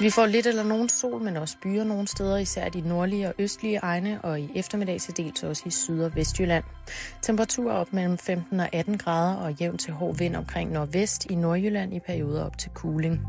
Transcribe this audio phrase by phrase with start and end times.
[0.00, 3.34] Vi får lidt eller nogen sol, men også byer nogle steder, især de nordlige og
[3.38, 6.64] østlige egne, og i eftermiddag til dels også i Syd- og Vestjylland.
[7.22, 11.34] Temperatur op mellem 15 og 18 grader og jævn til hård vind omkring nordvest i
[11.34, 13.20] Nordjylland i perioder op til kuling.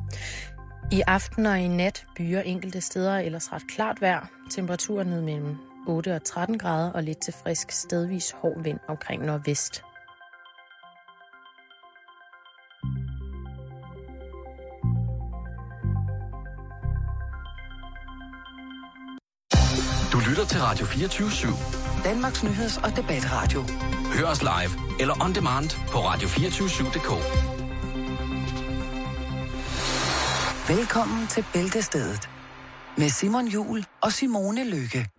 [0.92, 4.32] I aften og i nat byer enkelte steder ellers ret klart vejr.
[4.52, 5.56] Temperaturer ned mellem
[5.88, 9.84] 8 og 13 grader og lidt til frisk stedvis hård vind omkring nordvest.
[20.38, 22.04] Lytter til Radio 24 /7.
[22.04, 23.66] Danmarks nyheds- og debatradio.
[24.14, 27.12] Hør os live eller on demand på radio247.dk.
[30.70, 32.30] Velkommen til Bæltestedet
[32.98, 35.10] med Simon Jul og Simone Lykke.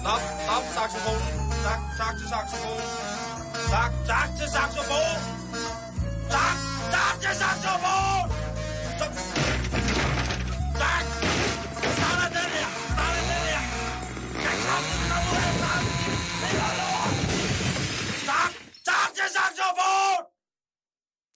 [0.00, 1.52] Stop, stop, saxofonen.
[1.64, 2.86] Tak, tak til saxofonen.
[3.70, 5.37] Tak, tak til saxofonen.
[6.28, 8.08] Det er til.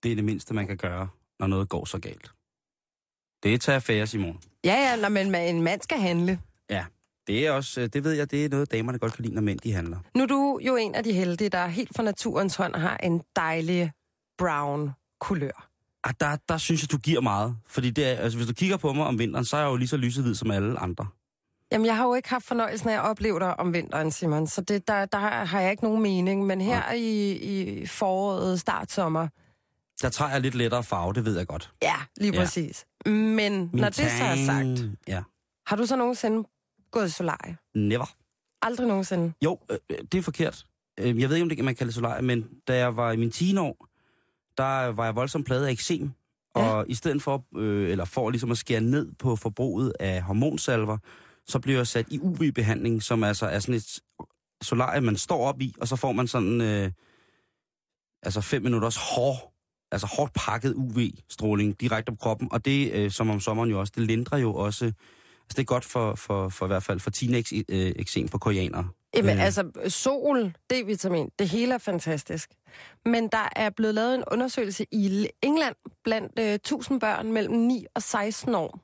[0.03, 1.09] Det er det mindste, man kan gøre,
[1.41, 2.31] når noget går så galt.
[3.43, 4.41] Det er tage affære, Simon.
[4.65, 6.41] Ja, ja, når man, en mand skal handle.
[6.71, 6.85] Ja,
[7.27, 9.43] det er også, øh, det ved jeg, det er noget, damerne godt kan lide, når
[9.43, 9.99] mænd de handler.
[10.15, 13.23] Nu er du jo en af de heldige, der helt fra naturens hånd har en
[13.37, 13.93] dejlig
[14.43, 14.91] brown
[15.21, 15.69] kulør.
[16.05, 17.57] Ah, der, der synes jeg, du giver meget.
[17.67, 19.77] Fordi det er, altså, hvis du kigger på mig om vinteren, så er jeg jo
[19.77, 21.07] lige så lyset som alle andre.
[21.73, 24.61] Jamen, jeg har jo ikke haft fornøjelsen af at opleve dig om vinteren, Simon, så
[24.61, 26.47] det, der, der har jeg ikke nogen mening.
[26.47, 29.29] Men her i, i foråret, start sommer,
[30.03, 31.73] Der tager jeg lidt lettere farve, det ved jeg godt.
[31.83, 32.39] ja, lige Ja.
[32.41, 32.85] præcis.
[33.07, 35.23] Men Min når det så er sagt, Ja,
[35.67, 36.49] har du så nogensinde
[36.91, 37.57] gået i solarie?
[37.75, 38.15] never.
[38.63, 39.33] Aldrig nogensinde.
[39.45, 40.65] Jo, øh, øh, det er forkert.
[41.01, 43.13] Øh, Jeg ved ikke, om det kan man kalde det solarie, men da jeg var
[43.13, 43.87] i mine teenår,
[44.59, 46.11] der var jeg voldsomt pladet af eksem.
[46.55, 50.99] Og i stedet for, øh, eller for ligesom at skære ned på forbruget af hormonsalver,
[51.47, 54.01] så blev jeg sat i UV-behandling, som altså er sådan et
[54.63, 56.91] solarie, man står op i, og så får man sådan, øh,
[58.23, 59.53] altså fem minutters hård,
[59.93, 62.53] altså hårdt pakket UV-stråling direkte på kroppen.
[62.53, 64.93] Og det, øh, som om sommeren jo også, det lindrer jo også,
[65.53, 68.89] altså det er godt for, for, for i hvert fald for teenage-eksem på koreanere.
[69.17, 69.45] Jamen, Øh.
[69.45, 72.51] altså, sol, D-vitamin, det hele er fantastisk.
[73.05, 75.75] Men der er blevet lavet en undersøgelse i England
[76.05, 78.79] blandt øh, 1000 børn mellem 9 og 16 år.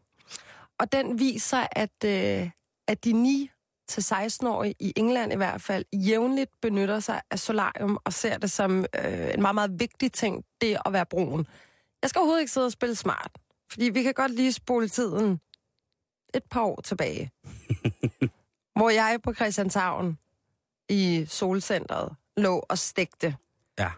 [0.79, 2.51] Og den viser, at, øh,
[2.89, 3.51] at de 9
[3.89, 8.51] til 16-årige i England i hvert fald jævnligt benytter sig af solarium og ser det
[8.51, 11.47] som øh, en meget, meget vigtig ting, det at være brun.
[12.03, 13.31] Jeg skal overhovedet ikke sidde og spille smart,
[13.71, 15.41] fordi vi kan godt lige spole tiden
[16.35, 17.31] et par år tilbage.
[18.79, 20.19] hvor jeg på Christianshavn
[20.89, 23.37] i solcentret lå og stegte.
[23.79, 23.91] Ja.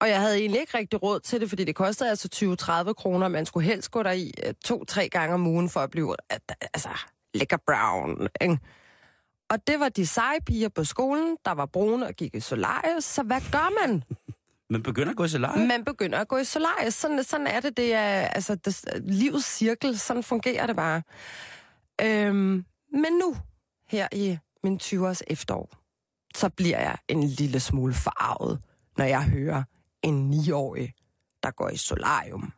[0.00, 2.56] Og jeg havde egentlig ikke rigtig råd til det, fordi det kostede altså
[2.88, 3.28] 20-30 kroner.
[3.28, 4.32] Man skulle helst gå der i
[4.64, 6.16] to-tre gange om ugen for at blive
[6.74, 6.88] altså,
[7.34, 8.28] lækker brown.
[8.40, 8.58] Ikke?
[9.50, 13.04] Og det var de seje piger på skolen, der var brune og gik i solarius.
[13.04, 14.02] Så hvad gør man?
[14.74, 15.66] Man begynder at gå i solarie?
[15.66, 16.94] Man begynder at gå i solarius.
[16.94, 17.76] Sådan, sådan er det.
[17.76, 19.98] Det er altså, det, livets cirkel.
[19.98, 21.02] Sådan fungerer det bare.
[22.02, 23.36] Øhm, men nu,
[23.88, 25.70] her i min 20-års efterår,
[26.34, 28.62] så bliver jeg en lille smule forarvet,
[28.98, 29.62] når jeg hører
[30.02, 30.94] en 9-årig,
[31.42, 32.52] der går i solarium.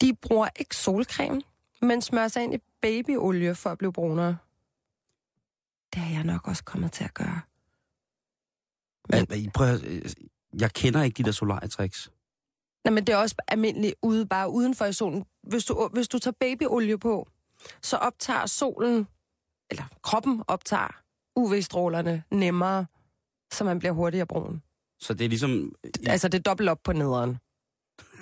[0.00, 1.42] De bruger ikke solcreme,
[1.82, 4.36] men smører sig ind i babyolie for at blive brunere.
[5.94, 7.40] Det er jeg nok også kommet til at gøre.
[9.08, 9.50] Men...
[9.50, 10.02] Prøv at, høre,
[10.60, 12.10] jeg kender ikke de der solarietricks.
[12.84, 15.24] Nej, men det er også almindeligt ude, bare udenfor i solen.
[15.42, 17.28] Hvis du, hvis du tager babyolie på,
[17.82, 19.06] så optager solen,
[19.70, 21.02] eller kroppen optager
[21.36, 22.86] UV-strålerne nemmere,
[23.52, 24.62] så man bliver hurtigere brun.
[25.00, 25.74] Så det er ligesom...
[26.06, 27.38] Altså, det er dobbelt op på nederen.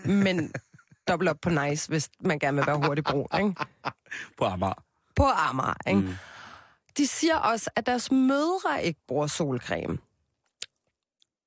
[0.04, 0.52] Men
[1.08, 3.54] dobbelt op på nice, hvis man gerne vil være hurtig brun, ikke?
[4.38, 4.84] På Amager.
[5.16, 6.00] På Amager, ikke?
[6.00, 6.14] Mm.
[6.97, 9.98] De siger også, at deres mødre ikke bruger solcreme.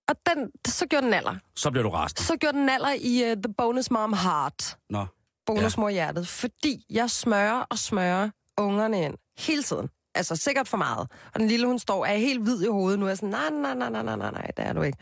[0.08, 1.36] Og den, så gjorde den alder.
[1.56, 2.24] Så bliver du rasende.
[2.24, 4.78] Så gjorde den alder i uh, The Bonus Mom Heart.
[4.90, 5.06] Nå.
[5.46, 6.28] Bonusmor hjertet.
[6.28, 9.90] Fordi jeg smører og smører ungerne ind hele tiden.
[10.16, 11.08] Altså sikkert for meget.
[11.34, 13.08] Og den lille, hun står, er helt hvid i hovedet nu.
[13.08, 14.98] Er sådan, nej, nej, nej, nej, nej, nej, nej, det er du ikke.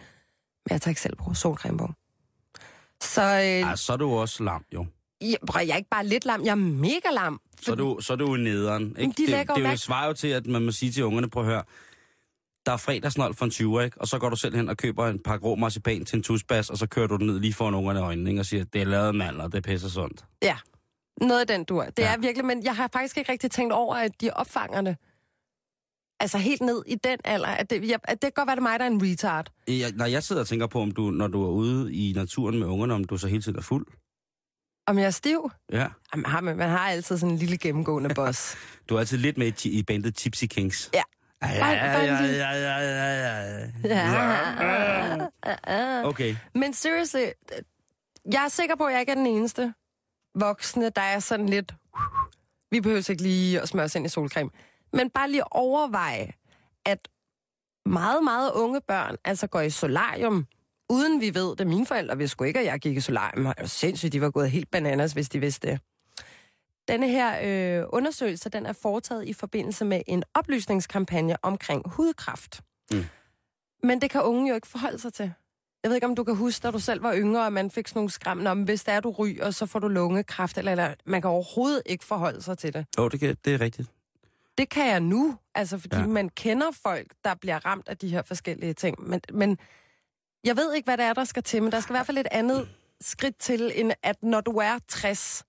[0.66, 1.90] Men jeg tager ikke selv på solcreme på.
[3.02, 4.86] Så, øh, Ej, så er du også lam, jo.
[5.22, 7.42] jeg, jeg er ikke bare lidt lam, jeg er mega lam.
[7.62, 8.96] Så er du, så er du nederen.
[9.00, 9.14] Ikke?
[9.18, 11.44] de det, det, det er svarer jo til, at man må sige til ungerne, prøv
[11.44, 11.64] at høre,
[12.66, 14.02] der er fredagsnold for en 20, ikke?
[14.02, 16.70] Og så går du selv hen og køber en par grå marcipan til en tusbas,
[16.70, 18.42] og så kører du den ned lige foran ungerne i øjnene, ikke?
[18.42, 20.26] Og siger, det er lavet mandler, det pisser sundt.
[20.44, 20.58] Ja,
[21.22, 21.84] noget af den dur.
[21.84, 22.04] Det Ja.
[22.10, 22.14] ja.
[22.14, 24.98] er virkelig, men jeg har faktisk ikke rigtig tænkt over, at de opfanger det.
[26.20, 27.48] Altså helt ned i den alder.
[27.48, 29.52] At det, jeg, at det kan godt være, det er mig, der er en retard.
[29.68, 32.60] Jeg, når jeg sidder og tænker på, om du, når du er ude i naturen
[32.60, 33.86] med ungerne, om du så hele tiden er fuld.
[34.88, 35.52] Om jeg er stiv?
[35.72, 35.88] Ja.
[36.14, 38.56] Jamen, har man, man har altid sådan en lille gennemgående boss.
[38.90, 40.90] Du er altid lidt med i, i bandet Tipsy Kings.
[40.94, 41.02] Ja.
[46.06, 46.36] Okay.
[46.56, 47.26] Men seriously,
[48.32, 49.74] jeg er sikker på, at jeg ikke er den eneste
[50.36, 51.74] voksne, der er sådan lidt...
[52.72, 54.50] Vi behøver ikke lige at smøre os ind i solcreme.
[54.94, 56.34] Men bare lige overveje,
[56.86, 57.08] at
[57.86, 60.48] meget, meget unge børn altså går i solarium,
[60.90, 61.68] uden vi ved det.
[61.68, 63.46] Mine forældre vidste sgu ikke, at jeg gik i solarium.
[63.46, 65.80] Og sindssygt, de var gået helt bananas, hvis de vidste det.
[66.92, 67.40] Denne her
[67.82, 72.62] øh, undersøgelse, den er foretaget i forbindelse med en oplysningskampagne omkring hudkræft.
[72.92, 73.06] Mm.
[73.84, 75.34] Men det kan unge jo ikke forholde sig til.
[75.84, 77.88] Jeg ved ikke, om du kan huske, da du selv var yngre, og man fik
[77.88, 80.94] sådan nogle skræmmende om, hvis det er, du ryger, så får du lungekræft, eller, eller
[81.06, 82.86] man kan overhovedet ikke forholde sig til det.
[82.98, 83.90] Jo, det, kan, det er rigtigt.
[84.58, 86.06] Det kan jeg nu, altså fordi Ja.
[86.08, 89.02] man kender folk, der bliver ramt af de her forskellige ting.
[89.10, 89.58] Men, men
[90.44, 92.18] jeg ved ikke, hvad det er, der skal til, men der skal i hvert fald
[92.18, 92.70] et andet
[93.02, 95.44] skridt til, end at når du er 60,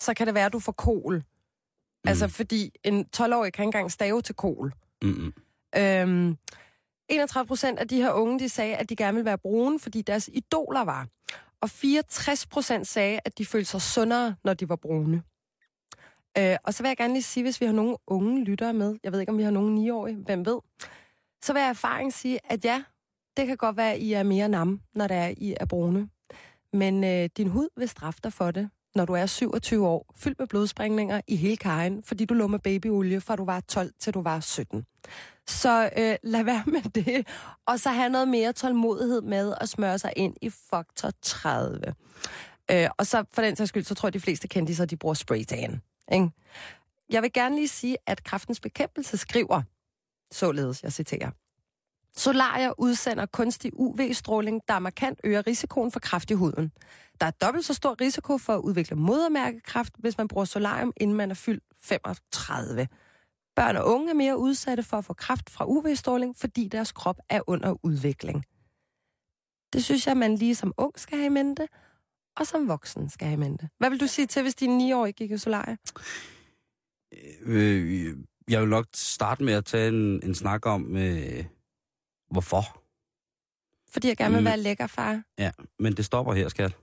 [0.00, 1.16] så kan det være, at du får kol.
[1.16, 2.08] Mm.
[2.08, 4.72] Altså fordi en 12-årig kan ikke engang stave til kol.
[5.02, 5.32] Mm-mm.
[5.76, 6.36] Øhm,
[7.08, 10.02] 31 procent af de her unge, de sagde, at de gerne ville være brune, fordi
[10.02, 11.08] deres idoler var.
[11.60, 15.22] Og 64 procent sagde, at de følte sig sundere, når de var brune.
[16.38, 18.96] Øh, og så vil jeg gerne lige sige, hvis vi har nogle unge lyttere med,
[19.04, 20.58] jeg ved ikke, om vi har nogle 9-årige, hvem ved,
[21.42, 22.84] så vil jeg erfaring sige, at ja,
[23.36, 26.08] det kan godt være, at I er mere nam, når det er, I er brune.
[26.72, 30.38] Men øh, din hud vil straffe dig for det, når du er 27 år, fyldt
[30.38, 34.14] med blodsprængninger i hele kajen, fordi du lå med babyolie, fra du var 12 til
[34.14, 34.84] du var 17.
[35.46, 37.26] Så øh, lad være med det,
[37.66, 41.94] og så have noget mere tålmodighed med at smøre sig ind i faktor 30.
[42.70, 45.14] Øh, og så for den sags skyld, så tror jeg, de fleste kendte de bruger
[45.14, 45.80] spraytan.
[46.12, 46.30] Ikke?
[47.10, 49.62] Jeg vil gerne lige sige, at kraftens bekæmpelse skriver,
[50.32, 51.30] således, jeg citerer,
[52.18, 56.72] Solarier udsender kunstig UV-stråling, der markant øger risikoen for kræft i huden.
[57.20, 61.16] Der er dobbelt så stor risiko for at udvikle modermærkekræft, hvis man bruger solarium, inden
[61.16, 62.88] man er fyldt 35.
[63.56, 67.18] Børn og unge er mere udsatte for at få kræft fra UV-stråling, fordi deres krop
[67.28, 68.44] er under udvikling.
[69.72, 71.68] Det synes jeg, man lige som ung skal have i mente,
[72.36, 73.68] og som voksen skal have i mente.
[73.78, 75.78] Hvad vil du sige til, hvis din 9-årige gik i solarie?
[77.42, 78.16] Øh, øh,
[78.48, 81.44] jeg vil nok starte med at tage en, en snak om, øh,
[82.30, 82.82] hvorfor.
[83.92, 84.44] Fordi jeg gerne vil Mm.
[84.46, 85.22] være lækker, far.
[85.38, 86.76] Ja, men det stopper her, skat.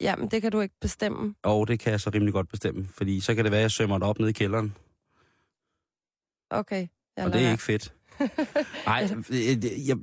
[0.00, 1.34] Jamen, det kan du ikke bestemme.
[1.42, 3.70] Og det kan jeg så rimelig godt bestemme, fordi så kan det være, at jeg
[3.70, 4.76] sømmer det op ned i kælderen,
[6.50, 6.86] Okay.
[7.16, 7.94] Jeg og det er ikke fedt.
[8.86, 9.96] Nej, øh, jeg,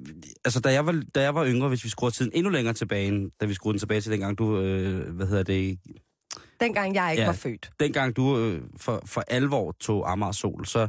[0.46, 3.30] altså da jeg, var, da jeg var yngre, hvis vi skruer tiden endnu længere tilbage,
[3.42, 5.80] da vi skruede den tilbage til dengang du, øh, hvad hedder det,
[6.60, 7.28] Dengang jeg ikke Ja.
[7.28, 7.72] var født.
[7.80, 10.88] dengang du øh, for, for alvor tog Amager Sol, så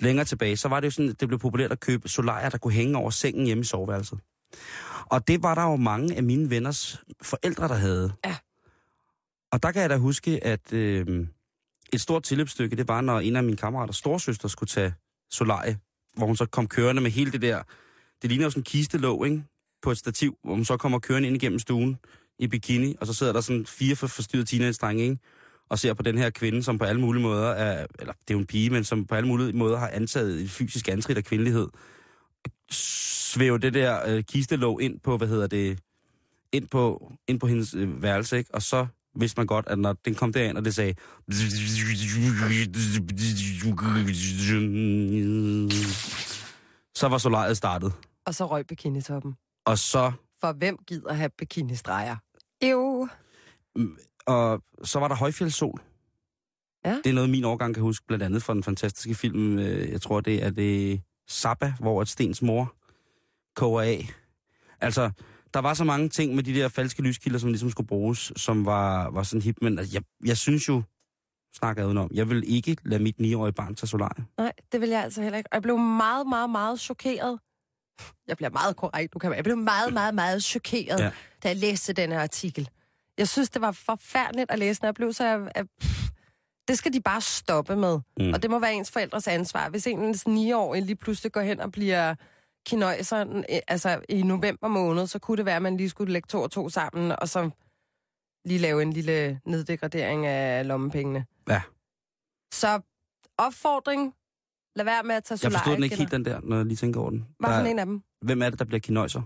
[0.00, 2.72] længere tilbage, så var det jo sådan, det blev populært at købe solarier, der kunne
[2.72, 4.18] hænge over sengen hjemme i soveværelset.
[5.06, 8.12] Og det var der jo mange af mine venners forældre, der havde.
[8.24, 8.36] Ja.
[9.52, 11.26] Og der kan jeg da huske, at øh,
[11.92, 14.94] et stort tilløbsstykke, det var, når en af mine kammerater, storsøster, skulle tage
[15.30, 15.78] solarie,
[16.16, 17.62] hvor hun så kom kørende med hele det der,
[18.22, 19.44] det ligner jo sådan en kistelåg, ikke?
[19.82, 21.98] På et stativ, hvor hun så kommer kørende ind igennem stuen
[22.38, 25.18] i bikini, og så sidder der sådan fire for forstyrrede teenage-drenge, ikke?
[25.70, 28.34] Og ser på den her kvinde, som på alle mulige måder er, eller det er
[28.34, 31.24] jo en pige, men som på alle mulige måder har antaget et fysisk antrit af
[31.24, 31.68] kvindelighed,
[32.70, 35.78] svæve det der øh, kistelåg ind på, hvad hedder det,
[36.52, 38.54] ind på, ind på hendes øh, værelse, ikke?
[38.54, 40.94] og så vidste man godt, at når den kom derind, og det sagde...
[46.94, 47.92] Så var solariet startet.
[48.24, 49.34] Og så røg bikinitoppen.
[49.64, 52.16] Og så, For hvem gider have bikinistreger?
[52.62, 53.08] Jo.
[54.30, 55.80] Og så var der højfjeldssol.
[56.84, 56.96] Ja.
[57.04, 60.00] Det er noget, min årgang kan huske, blandt andet fra den fantastiske film, øh, jeg
[60.00, 62.74] tror, det er det Zappa, hvor et Stens mor
[63.56, 64.08] koger af.
[64.80, 65.10] Altså,
[65.54, 68.66] der var så mange ting med de der falske lyskilder, som ligesom skulle bruges, som
[68.66, 69.56] var, var sådan hip.
[69.62, 70.82] Men altså, jeg, jeg synes jo,
[71.56, 74.24] snakker jeg udenom, jeg vil ikke lade mit 9-årige barn tage solarie.
[74.38, 75.48] Nej, det vil jeg altså heller ikke.
[75.52, 77.38] Og jeg blev meget, meget, meget chokeret.
[78.28, 81.04] Jeg bliver meget korrekt, du kan Jeg blev meget, meget, meget chokeret, Ja.
[81.04, 81.10] ja.
[81.42, 82.68] da jeg læste den her artikel.
[83.20, 84.80] Jeg synes, det var forfærdeligt at læse.
[84.84, 85.24] Jeg så...
[85.24, 86.00] Jeg, jeg, pff,
[86.68, 88.00] det skal de bare stoppe med.
[88.20, 88.32] Mm.
[88.32, 89.68] Og det må være ens forældres ansvar.
[89.68, 92.14] Hvis ens 9-årige lige pludselig går hen og bliver
[92.66, 96.26] kinøjser øh, altså i november måned, så kunne det være, at man lige skulle lægge
[96.26, 97.50] to og to sammen, og så
[98.44, 101.26] lige lave en lille neddegradering af lommepengene.
[101.48, 101.62] Ja.
[102.52, 102.80] Så
[103.38, 104.14] opfordring,
[104.76, 105.58] lad være med at tage Jeg solarie.
[105.58, 107.26] forstod den ikke helt, den der, når jeg lige tænker over den.
[107.38, 108.02] Hvad for en af dem?
[108.22, 109.22] Hvem er det, der bliver kinøjser?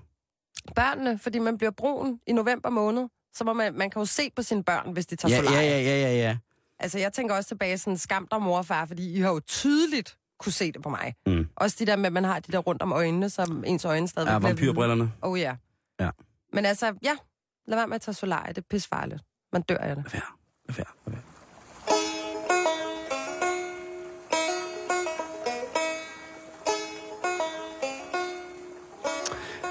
[0.75, 3.09] Børnene, fordi man bliver brun i november måned.
[3.35, 5.47] Så må man, man kan jo se på sine børn, hvis de tager Ja, ja,
[5.49, 5.67] solarie.
[5.71, 6.37] ja, ja, ja, ja.
[6.79, 9.41] Altså, jeg tænker også tilbage sådan, skam dig mor og far, fordi I har jo
[9.41, 11.15] tydeligt kunne se det på mig.
[11.27, 11.49] Mm.
[11.57, 14.09] Også de der med, at man har de der rundt om øjnene, som ens øjne
[14.09, 15.13] stadig Ja, vampyrbrillerne.
[15.23, 15.55] Oh ja.
[16.01, 16.11] Ja.
[16.53, 17.13] Men altså, ja,
[17.67, 19.23] lad være med at tage solarie, det er pissefarligt.
[19.53, 20.05] Man dør af det.
[20.05, 20.23] Lad være.
[20.69, 20.87] Lad være.
[21.07, 21.23] Lad være.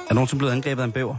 [0.04, 1.16] Er der nogensinde blevet angrebet af en bæver?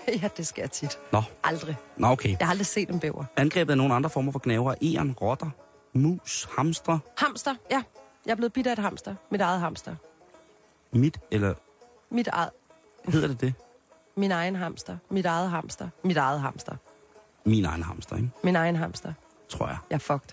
[0.22, 0.98] ja, det sker tit.
[1.12, 1.76] Nå, Aldrig.
[1.96, 2.28] Nå okay.
[2.28, 3.24] Jeg har aldrig set en bæver.
[3.36, 5.50] Angrebet af nogle andre former for knæver, eren, rotter,
[5.92, 7.82] mus, hamstre, Hamster, ja.
[8.26, 9.14] Jeg er blevet bidt af et hamster.
[9.30, 9.94] Mit eget hamster.
[10.92, 11.54] mit, eller
[12.10, 12.50] Mit eget.
[13.08, 13.54] hedder det det?
[14.16, 14.96] Min egen hamster.
[15.10, 15.88] Mit eget hamster.
[16.04, 16.76] Mit eget hamster.
[17.44, 18.30] Min egen hamster, ikke?
[18.42, 19.12] Min egen hamster.
[19.48, 19.76] Tror jeg.
[19.90, 20.28] Jeg er fucked.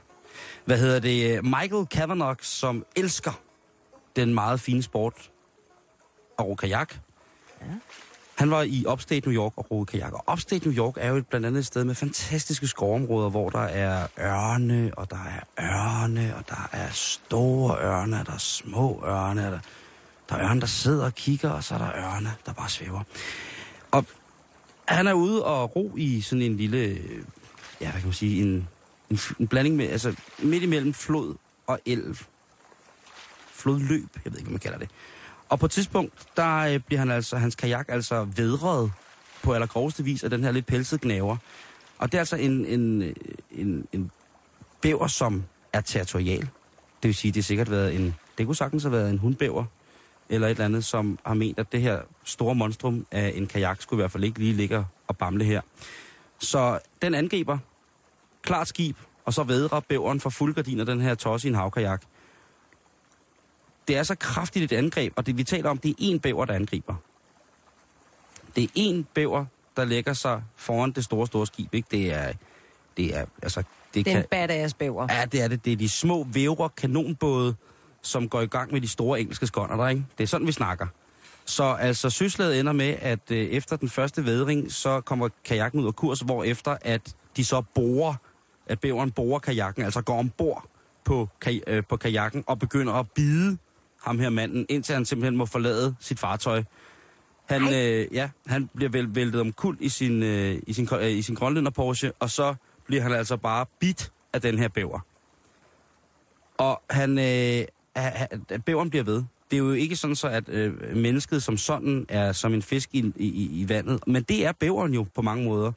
[0.65, 1.43] Hvad hedder det?
[1.43, 3.31] Michael Kavanagh, som elsker
[4.15, 5.31] den meget fine sport
[6.41, 6.93] ro kajak.
[7.61, 7.65] Ja.
[8.39, 10.13] Han var i Upstate New York og roede kajak.
[10.13, 13.49] Og Upstate New York er jo et, blandt andet et sted med fantastiske skovområder, hvor
[13.49, 18.37] der er ørne, og der er ørne, og der er store ørne, og der er
[18.37, 19.59] små ørne, og der,
[20.29, 23.03] der er ørne, der sidder og kigger, og så er der ørne, der bare svæver.
[23.91, 24.05] Og
[24.85, 26.79] han er ude og ro i sådan en lille,
[27.81, 28.67] ja, hvad kan man sige, en,
[29.09, 31.35] en, en blanding med, altså midt imellem flod
[31.67, 32.17] og elv.
[33.51, 34.89] Flodløb, jeg ved ikke, hvad man kalder det.
[35.49, 38.91] Og på et tidspunkt, der øh, bliver han altså, hans kajak altså vedret
[39.43, 41.37] på allergroveste vis af den her lidt pelsede gnaver.
[41.97, 43.13] Og det er altså en, en, øh,
[43.51, 44.11] en, en
[44.81, 46.41] bæver, som er territorial.
[47.03, 49.65] Det vil sige, det har sikkert været en, det kunne sagtens have været en hundbæver,
[50.29, 53.81] eller et eller andet, som har ment, at det her store monstrum af en kajak
[53.81, 55.61] skulle i hvert fald ikke lige ligge og bamle her.
[56.39, 57.57] Så den angriber,
[58.41, 62.01] klart skib, og så vedrer bæveren for fuldgardiner den her tosse i en havkajak.
[63.89, 66.45] Det er så kraftigt et angreb, og det vi taler om, det er én bæver,
[66.45, 66.95] der angriber.
[68.55, 69.45] Det er én bæver,
[69.77, 71.73] der lægger sig foran det store, store skib.
[71.73, 71.87] Ikke?
[71.91, 72.33] Det er,
[72.97, 75.07] det er, altså, det, er kan, badass bæver.
[75.09, 75.65] Ja, det er det.
[75.65, 77.55] Det er de små vævre kanonbåde,
[78.01, 80.05] som går i gang med de store engelske skånder, der, ikke?
[80.17, 80.87] Det er sådan, vi snakker.
[81.45, 85.87] Så altså, søslaget ender med, at øh, efter den første vædring, så kommer kajakken ud
[85.87, 88.13] af kurs, hvor efter at de så borer,
[88.67, 90.65] at bæveren borer kajakken, altså går ombord
[91.03, 93.57] på, kaj, øh, på kajakken og begynder at bide
[94.03, 96.63] ham her manden, indtil han simpelthen må forlade sit fartøj.
[97.45, 101.21] Han, øh, ja, han bliver vel, væltet omkuld i sin, øh, i sin, øh, i
[101.21, 104.99] sin grønlænder Porsche, og så bliver han altså bare bidt af den her bæver.
[106.57, 107.65] Og han, øh,
[107.95, 109.23] ha- bæveren bliver ved.
[109.51, 112.89] Det er jo ikke sådan så, at øh, mennesket som sådan er som en fisk
[112.93, 115.71] i, i, i vandet, men det er bæveren jo på mange måder.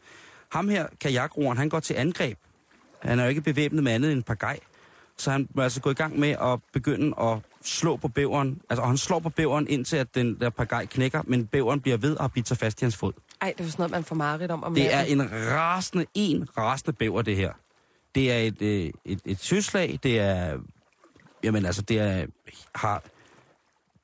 [0.48, 2.38] Ham her, kajakroeren, han går til angreb.
[2.98, 4.58] Han er jo ikke bevæbnet med andet end et par gej.
[5.16, 8.60] Så han må altså gå i gang med at begynde at slå på bæveren.
[8.70, 11.80] Altså, og han slår på bæveren, indtil at den der par gej knækker, men bæveren
[11.80, 13.12] bliver ved og bidt sig fast i hans fod.
[13.40, 14.64] Ej, det er jo sådan noget, man får mareridt om.
[14.64, 17.52] om Det er en rasende, en rasende bæver, det her.
[18.14, 20.58] Det er et, øh, et, et søslag, det er,
[21.44, 22.26] jamen altså, det er,
[22.74, 23.02] har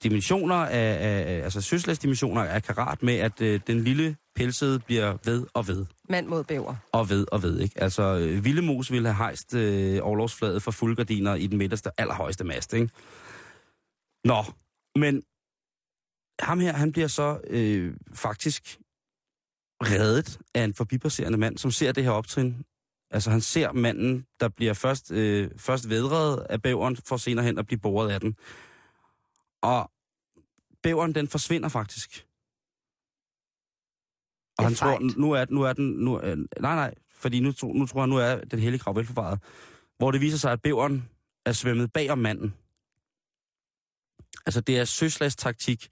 [0.03, 5.47] dimensioner af, af altså søslagsdimensioner af karat med, at øh, den lille pelsede bliver ved
[5.55, 6.75] og ved Mand mod bæver.
[6.93, 7.83] og ved og ved, ikke?
[7.83, 12.45] Altså, øh, Ville Mus ville have hejst øh, overlovsfladet for fuldgardiner i den midterste, allerhøjeste
[12.45, 12.89] mast, ikke?
[14.25, 14.45] Nå,
[14.95, 15.23] men
[16.41, 18.79] ham her, han bliver så øh, faktisk
[19.83, 22.65] reddet af en forbipasserende mand, som ser det her optrin.
[23.11, 27.59] Altså, han ser manden, der bliver først, øh, først vedret af bæveren, for senere hen
[27.59, 28.37] at blive boret af den.
[29.63, 29.91] Og
[30.83, 32.27] bæveren, den forsvinder faktisk.
[34.59, 35.91] Og han tror, nu er, nu er den...
[35.91, 39.43] Nu, øh, nej, nej, fordi nu, nu tror jeg, nu er den hellige krav velforvaret.
[39.99, 41.09] Hvor det viser sig, at bæveren
[41.47, 42.55] er svømmet bag om manden.
[44.47, 45.89] Altså, det er søslagstaktik.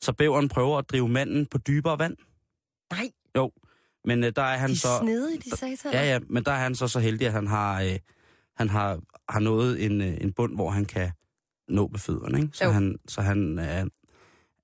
[0.00, 2.16] Så bæveren prøver at drive manden på dybere vand.
[2.92, 3.52] Nej, Jo,
[4.04, 4.88] men øh, der er han de så...
[4.88, 5.98] er snedige, de sataner.
[5.98, 7.98] Ja, ja, men der er han så så heldig, at han har, øh,
[8.56, 11.10] han har, har nået en, øh, en bund, hvor han kan
[11.68, 12.40] nå med fødderne.
[12.42, 12.50] Ikke?
[12.56, 12.70] Så Jo.
[12.70, 13.86] han, så han er,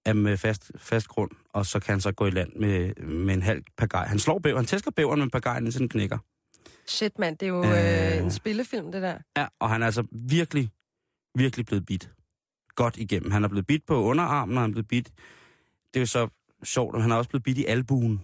[0.04, 3.34] er med fast, fast grund, og så kan han så gå i land med, med
[3.34, 4.06] en halv pagaj.
[4.06, 6.18] Han slår bæveren, han tæsker bæveren med pagajen, indtil den knækker.
[6.86, 8.16] Shit, mand, det er jo Øh.
[8.16, 9.18] øh, en spillefilm, det der.
[9.36, 10.70] Ja, og han er altså virkelig,
[11.34, 12.10] virkelig blevet bidt.
[12.78, 13.30] Godt igennem.
[13.30, 15.06] Han er blevet bidt på underarmen, og han er blevet bidt...
[15.94, 16.28] Det er jo så
[16.64, 18.22] sjovt, at han er også blevet bidt i albuen.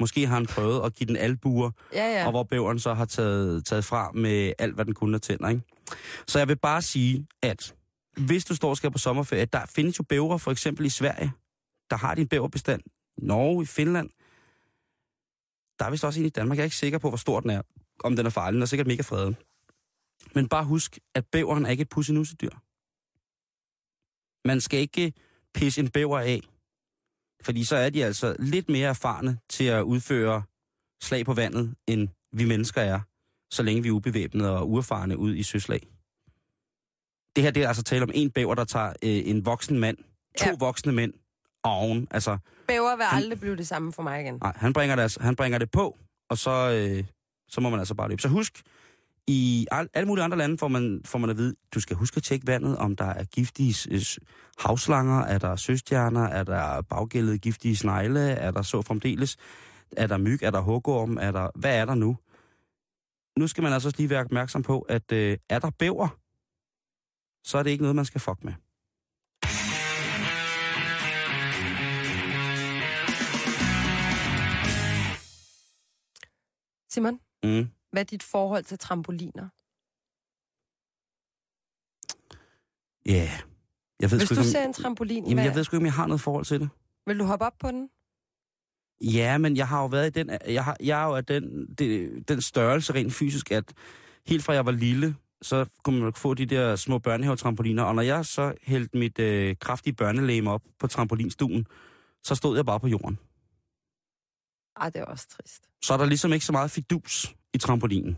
[0.00, 2.24] Måske har han prøvet at give den albuer, Ja, ja.
[2.24, 5.48] og hvor bæveren så har taget, taget fra med alt, hvad den kunne af tænder.
[5.48, 5.62] Ikke?
[6.26, 7.74] Så jeg vil bare sige, at
[8.16, 11.32] hvis du står og skal på sommerferie, der findes jo bævre for eksempel i Sverige.
[11.90, 12.82] Der har de en bæverbestand.
[13.18, 14.10] Norge, i Finland.
[15.78, 16.56] Der er vist også en i Danmark.
[16.58, 17.62] Jeg er ikke sikker på, hvor stor den er.
[18.04, 18.54] Om den er farlig.
[18.54, 19.36] Den er sikkert mega fredet.
[20.34, 22.50] Men bare husk, at bæveren er ikke et pussenussedyr.
[24.46, 25.12] Man skal ikke
[25.54, 26.40] pisse en bæver af.
[27.42, 30.42] Fordi så er de altså lidt mere erfarne til at udføre
[31.02, 33.00] slag på vandet, end vi mennesker er,
[33.50, 35.80] så længe vi er ubevæbnede og uerfarne ud i søslag.
[37.36, 39.96] det her det er altså tale om en bæver, der tager øh, en voksen mand,
[40.38, 40.56] to Ja.
[40.58, 41.12] voksne mænd
[41.64, 42.08] oven.
[42.10, 42.38] Altså,
[42.68, 44.38] Bæver vil aldrig blive det samme for mig igen.
[44.42, 45.96] nej, han bringer, det, altså- han bringer det på,
[46.30, 47.04] og så, øh,
[47.48, 48.22] så må man altså bare løbe.
[48.22, 48.62] Så husk,
[49.26, 52.16] i al, alle mulige andre lande får man, får man at vide, du skal huske
[52.16, 53.74] at tjekke vandet, om der er giftige
[54.58, 59.36] havslanger, er der søstjerner, er der baggældede giftige snegle, er der så fremdeles,
[59.96, 62.16] er der myg, er der hugorm, er der, hvad er der nu?
[63.38, 66.08] Nu skal man altså også lige være opmærksom på, at øh, er der bæver,
[67.44, 68.52] så er det ikke noget, man skal fuck med.
[76.90, 77.75] Simon, Mm.
[77.92, 79.48] Hvad er dit forhold til trampoliner?
[83.06, 83.40] Ja, yeah.
[84.00, 85.76] jeg ved Hvis sgu du ikke, ser om, en trampolin, jamen, hvad, jeg ved sgu
[85.76, 86.68] ikke, om jeg har noget forhold til det.
[87.06, 87.90] vil du hoppe op på den?
[89.00, 91.66] Ja, men jeg har jo været i den, jeg, har, jeg er jo af den,
[91.78, 93.72] det, den størrelse rent fysisk, at
[94.26, 98.02] helt fra jeg var lille, så kunne man få de der små børnehavetrampoliner, og når
[98.02, 101.66] jeg så hældte mit øh, kraftige børnelæme op på trampolinstuen,
[102.24, 103.18] så stod jeg bare på jorden.
[104.80, 105.68] Ej, det er også trist.
[105.84, 108.16] Så er der ligesom ikke så meget fidus i trampolinen.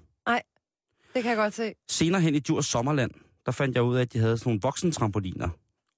[1.15, 1.73] Det kan jeg godt se.
[1.91, 3.11] Senere hen i Djurs Sommerland,
[3.47, 5.49] der fandt jeg ud af, at de havde sådan nogle voksentrampoliner.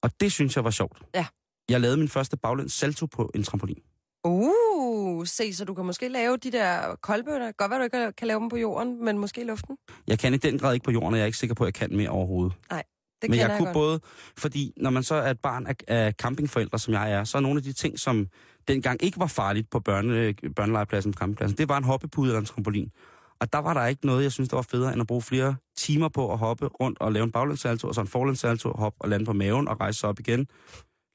[0.03, 0.99] Og det synes jeg var sjovt.
[1.15, 1.27] Ja.
[1.69, 3.79] Jeg lavede min første baglæns salto på en trampolin.
[4.25, 7.53] Uh, se, så du kan måske lave de der koldbøtter.
[7.53, 9.77] Godt være, du ikke kan lave dem på jorden, men måske i luften.
[10.07, 11.67] Jeg kan i den grad ikke på jorden, og jeg er ikke sikker på, at
[11.67, 12.53] jeg kan mere overhovedet.
[12.71, 12.81] Det
[13.23, 13.75] Men kender jeg kunne godt.
[13.75, 14.01] både,
[14.39, 17.43] fordi når man så er et barn af, af campingforældre, som jeg er, så er
[17.43, 18.27] nogle af de ting, som
[18.69, 22.47] dengang ikke var farligt på børne, børnelegepladsen på campingpladsen, det var en hoppepude eller en
[22.47, 22.91] trampolin.
[23.41, 25.57] Og der var der ikke noget, jeg synes, der var federe, end at bruge flere
[25.77, 29.09] timer på at hoppe rundt og lave en baglænssalto, og så en forlænssalto, hoppe og
[29.09, 30.47] lande på maven og rejse sig op igen,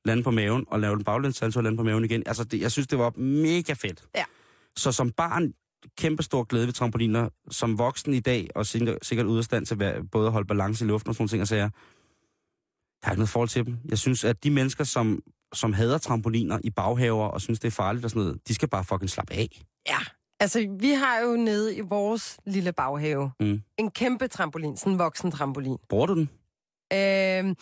[0.06, 2.24] lande på maven og lave en baglænssalto og lande på maven igen.
[2.26, 4.04] Altså, det, jeg synes, det var mega fedt.
[4.16, 4.24] Ja.
[4.78, 5.54] Så som barn,
[5.98, 7.30] kæmpe stor glæde ved trampoliner.
[7.52, 10.86] Som voksen i dag, og sikkert, ude af stand til at både at holde balance
[10.86, 11.72] i luften og sådan nogle ting, og sager, jeg
[13.04, 13.78] har ikke noget forhold til dem.
[13.90, 15.20] Jeg synes, at de mennesker, som,
[15.54, 18.70] som hader trampoliner i baghaver og synes, det er farligt og sådan noget, de skal
[18.70, 19.62] bare fucking slappe af.
[19.88, 19.98] Ja,
[20.40, 23.62] altså vi har jo nede i vores lille baghave Mm.
[23.78, 25.78] en kæmpe trampolin, sådan en voksen trampolin.
[25.90, 26.30] Bruger du den?
[26.94, 27.56] Øhm,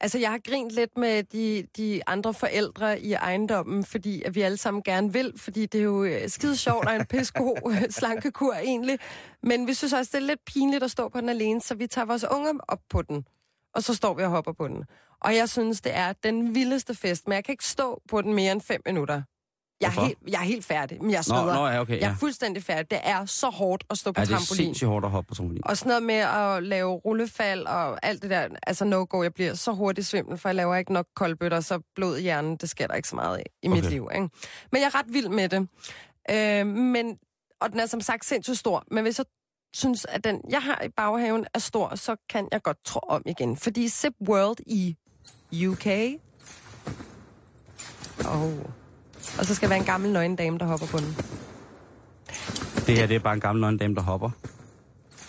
[0.00, 4.40] altså, jeg har grint lidt med de, de andre forældre i ejendommen, fordi at vi
[4.40, 7.90] alle sammen gerne vil, fordi det er jo øh, skide sjovt og en pissegod øh,
[7.90, 8.98] slankekur egentlig.
[9.42, 11.86] Men vi synes også, det er lidt pinligt at stå på den alene, så vi
[11.86, 13.24] tager vores unger op på den,
[13.74, 14.84] og så står vi og hopper på den.
[15.20, 18.34] Og jeg synes, det er den vildeste fest, men jeg kan ikke stå på den
[18.34, 19.22] mere end fem minutter.
[19.80, 21.54] Jeg er, helt, jeg er helt færdig, men jeg Nå, sveder.
[21.54, 21.92] nå ja, okay.
[21.92, 22.08] Jeg Ja.
[22.10, 22.90] er fuldstændig færdig.
[22.90, 24.56] Det er så hårdt at stå på Ja, det er trampolin.
[24.64, 25.62] sindssygt hårdt at hoppe på trampolin.
[25.66, 29.54] Og sådan noget med at lave rullefald og alt det der, altså no-go, jeg bliver
[29.54, 32.86] så hurtigt svimmel, for jeg laver ikke nok koldbøtter, så blod i hjernen, det sker
[32.86, 33.80] der ikke så meget af i okay.
[33.80, 34.08] mit liv.
[34.14, 34.28] Ikke?
[34.72, 35.68] Men jeg er ret vild med det.
[36.30, 37.18] Øh, men,
[37.60, 39.26] og den er som sagt sindssygt stor, men hvis jeg
[39.74, 43.22] synes, at den, jeg har i baghaven, er stor, så kan jeg godt tro om
[43.26, 43.56] igen.
[43.56, 44.96] Fordi Zip World i
[45.66, 45.86] UK...
[48.28, 48.52] Oh.
[49.38, 51.16] Og så skal være en gammel nøgen dame, der hopper på den.
[52.86, 54.30] Det her, det er bare en gammel nøgen dame, der hopper.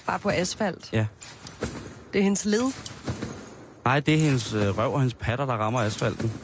[0.06, 0.90] Bare på asfalt.
[0.94, 1.06] Ja.
[2.14, 2.72] Det er hendes led.
[3.86, 6.32] Nej, det er hendes øh, røv og hendes patter, der rammer asfalten.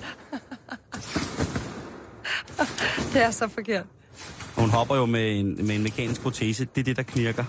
[3.13, 3.85] Det er så forkert.
[4.55, 6.65] Hun hopper jo med en, med en mekanisk protese.
[6.65, 7.45] Det er det, der knirker.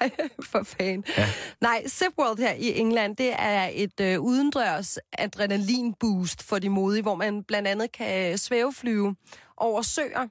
[0.50, 1.04] For fan.
[1.16, 1.26] Ja.
[1.60, 7.14] Nej, SipWorld her i England, det er et øh, udendørs adrenalinboost for de modige, hvor
[7.14, 9.16] man blandt andet kan svæveflyve
[9.56, 10.28] over søer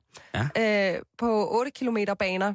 [0.58, 0.96] Ja.
[0.96, 2.54] øh, på 8 km baner.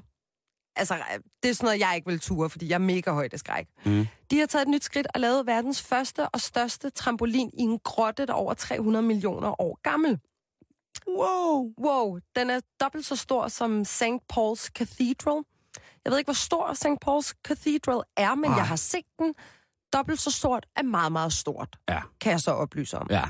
[0.77, 0.95] Altså,
[1.43, 3.67] det er sådan noget, jeg ikke vil ture, fordi jeg er mega højdeskræk.
[3.85, 4.07] Mm.
[4.31, 7.79] De har taget et nyt skridt og lavet verdens første og største trampolin i en
[7.79, 10.19] grotte, der er over 300 millioner år gammel.
[11.09, 11.73] Wow.
[11.81, 14.03] Wow, den er dobbelt så stor som St.
[14.33, 15.43] Paul's Cathedral.
[16.05, 16.87] Jeg ved ikke, hvor stor St.
[17.07, 18.57] Paul's Cathedral er, men Ej.
[18.57, 19.35] jeg har set den.
[19.93, 23.07] Dobbelt så stort er meget, meget stort, Ja, kan jeg så oplyse om.
[23.11, 23.23] ja.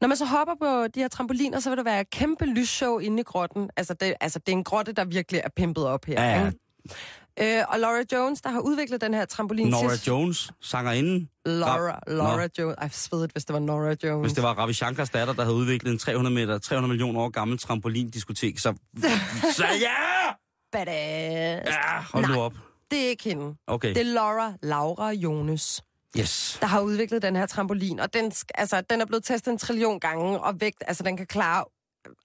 [0.00, 2.98] Når man så hopper på de her trampoliner, så vil der være et kæmpe lysshow
[2.98, 3.70] inde i grotten.
[3.76, 6.22] Altså det, altså, det er en grotte, der virkelig er pimpet op her.
[6.22, 6.46] Ja, ja.
[6.46, 7.58] Ikke?
[7.58, 11.28] Øh, og Laura Jones, der har udviklet den her trampolin Nora sidst- Jones, sangerinden.
[11.46, 12.48] Laura, Ra- Laura Nå.
[12.58, 12.74] Jones.
[12.78, 14.24] Ej, svedet, hvis det var Nora Jones.
[14.26, 17.28] Hvis det var Ravi Shankars datter, der havde udviklet en 300, meter, 300 millioner år
[17.28, 18.74] gammel trampolindiskotek, så...
[19.56, 20.32] så ja!
[20.72, 21.70] Badass.
[21.70, 22.34] Ja, hold Nej.
[22.34, 22.52] nu op.
[22.90, 23.56] Det er ikke hende.
[23.66, 23.88] Okay.
[23.88, 25.82] Det er Laura, Laura Jones.
[26.18, 26.58] Yes.
[26.60, 30.00] der har udviklet den her trampolin, og den, altså, den er blevet testet en trillion
[30.00, 31.64] gange, og vægt, altså, den kan klare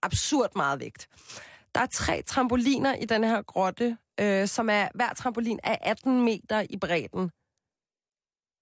[0.03, 1.07] absurd meget vægt.
[1.75, 6.21] Der er tre trampoliner i den her grotte, øh, som er, hver trampolin er 18
[6.25, 7.29] meter i bredden.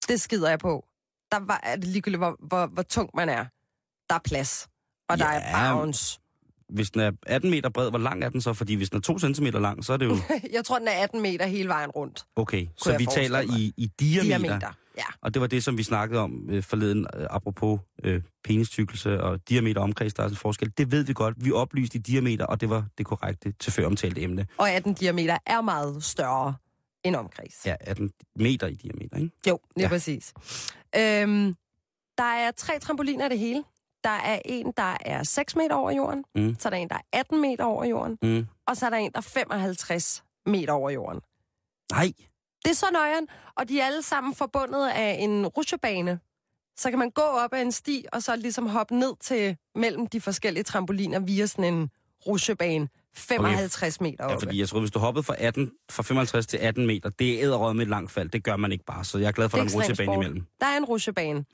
[0.07, 0.85] Det skider jeg på.
[1.31, 3.45] Der var, er det ligegyldigt, hvor, hvor, hvor tung man er.
[4.09, 4.67] Der er plads,
[5.09, 5.39] og der Ja.
[5.43, 6.19] er bounce.
[6.73, 8.53] Hvis den er 18 meter bred, hvor lang er den så?
[8.53, 10.15] Fordi hvis den er 2 cm lang, så er det jo...
[10.53, 12.25] Jeg tror, den er 18 meter hele vejen rundt.
[12.35, 14.37] Okay, så vi taler i, i diameter.
[14.37, 14.71] Diameter.
[14.97, 15.03] Ja.
[15.21, 19.49] Og det var det, som vi snakkede om øh, forleden, øh, apropos øh, penistykkelse og
[19.49, 20.71] diameter omkreds, der er en forskel.
[20.77, 21.45] Det ved vi godt.
[21.45, 24.47] Vi oplyste i diameter, og det var det korrekte til før omtalte emne.
[24.57, 26.53] Og 18 diameter er meget større
[27.03, 27.65] end omkreds.
[27.65, 29.31] Ja, 18 meter i diameter, ikke?
[29.47, 29.81] Jo, lige Ja.
[29.81, 29.87] ja.
[29.87, 30.33] præcis.
[30.95, 31.55] Øhm,
[32.17, 33.63] der er tre trampoliner i det hele.
[34.03, 36.23] Der er en, der er 6 meter over jorden.
[36.35, 36.55] Mm.
[36.59, 38.17] Så er der en, der er 18 meter over jorden.
[38.21, 38.47] Mm.
[38.67, 41.21] Og så er der en, der er 55 meter over jorden.
[41.91, 42.11] Nej,
[42.65, 46.19] Det er så nøjeren, og de er alle sammen forbundet af en rutsjebane.
[46.77, 50.07] Så kan man gå op ad en sti, og så ligesom hoppe ned til mellem
[50.07, 51.89] de forskellige trampoliner via sådan en
[52.27, 52.87] rutsjebane.
[53.15, 54.45] 55 meter ja, oppe.
[54.45, 57.43] fordi jeg tror, hvis du hoppede fra, 18, fra 55 til 18 meter, det er
[57.43, 58.29] æderrøget med et langt fald.
[58.29, 60.13] Det gør man ikke bare, så jeg er glad for, at der er en rutsjebane
[60.15, 60.45] imellem.
[60.59, 61.45] Der er en rutsjebane.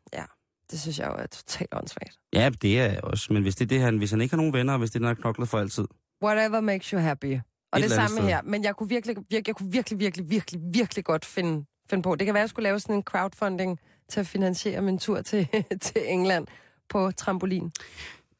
[0.70, 2.16] Det synes jeg jo er totalt åndssvagt.
[2.32, 3.32] Ja, det er også.
[3.32, 4.96] Men hvis det er det, han, hvis han ikke har nogen venner, og hvis det
[4.96, 5.84] er, den har knoklet for altid.
[6.24, 7.38] Whatever makes you happy.
[7.72, 8.22] Og Et det samme sted.
[8.28, 8.42] her.
[8.42, 12.14] Men jeg kunne virkelig, virkelig, jeg kunne virkelig, virkelig, virkelig, virkelig godt finde, finde på.
[12.14, 15.22] Det kan være, at jeg skulle lave sådan en crowdfunding til at finansiere min tur
[15.22, 15.48] til,
[15.82, 16.46] til England
[16.88, 17.72] på trampolin.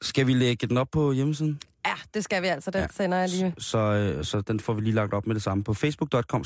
[0.03, 1.61] Skal vi lægge den op på hjemmesiden?
[1.87, 2.71] Ja, det skal vi altså.
[2.71, 2.87] Den Ja.
[2.97, 3.55] sender jeg lige.
[3.59, 6.45] Så, øh, så den får vi lige lagt op med det samme på facebook.com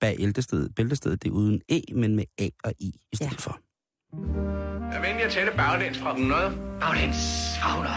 [0.00, 0.74] bag bæltestedet.
[0.74, 3.36] Bæltestedet, det er uden E, men med A og I i stedet Ja.
[3.38, 3.58] for.
[4.92, 6.52] Jeg er venlig at tælle baglæns fra 100.
[6.80, 7.16] Baglæns
[7.62, 7.94] fra 100.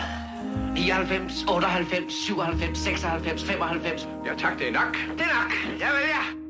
[0.76, 4.08] 99, 98, 97, 96, 95.
[4.26, 4.94] Ja tak, det er nok.
[4.94, 5.80] Det er nok.
[5.80, 6.45] Jeg vil ja.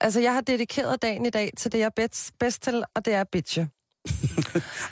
[0.00, 3.04] Altså, jeg har dedikeret dagen i dag til det, jeg er bedst, bedst til, og
[3.04, 3.68] det er bitche.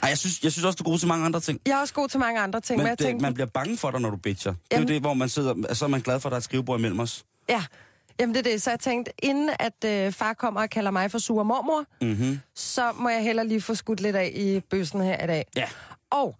[0.03, 1.59] Ej, jeg synes, jeg synes også, du er god til mange andre ting.
[1.65, 3.47] Jeg er også god til mange andre ting, men, Men jeg det, tænkte, man bliver
[3.47, 4.51] bange for dig, når du bitcher.
[4.51, 6.39] Det er jo det, hvor man sidder, så er man glad for, at der er
[6.39, 7.25] et skrivebord imellem os.
[7.49, 7.63] ja,
[8.19, 8.61] jamen det er det.
[8.61, 12.39] Så jeg tænkte, inden at øh, far kommer og kalder mig for sur mormor, Mm-hmm.
[12.55, 15.45] så må jeg heller lige få skudt lidt af i bøssen her i dag.
[15.55, 15.65] Ja.
[16.11, 16.35] Og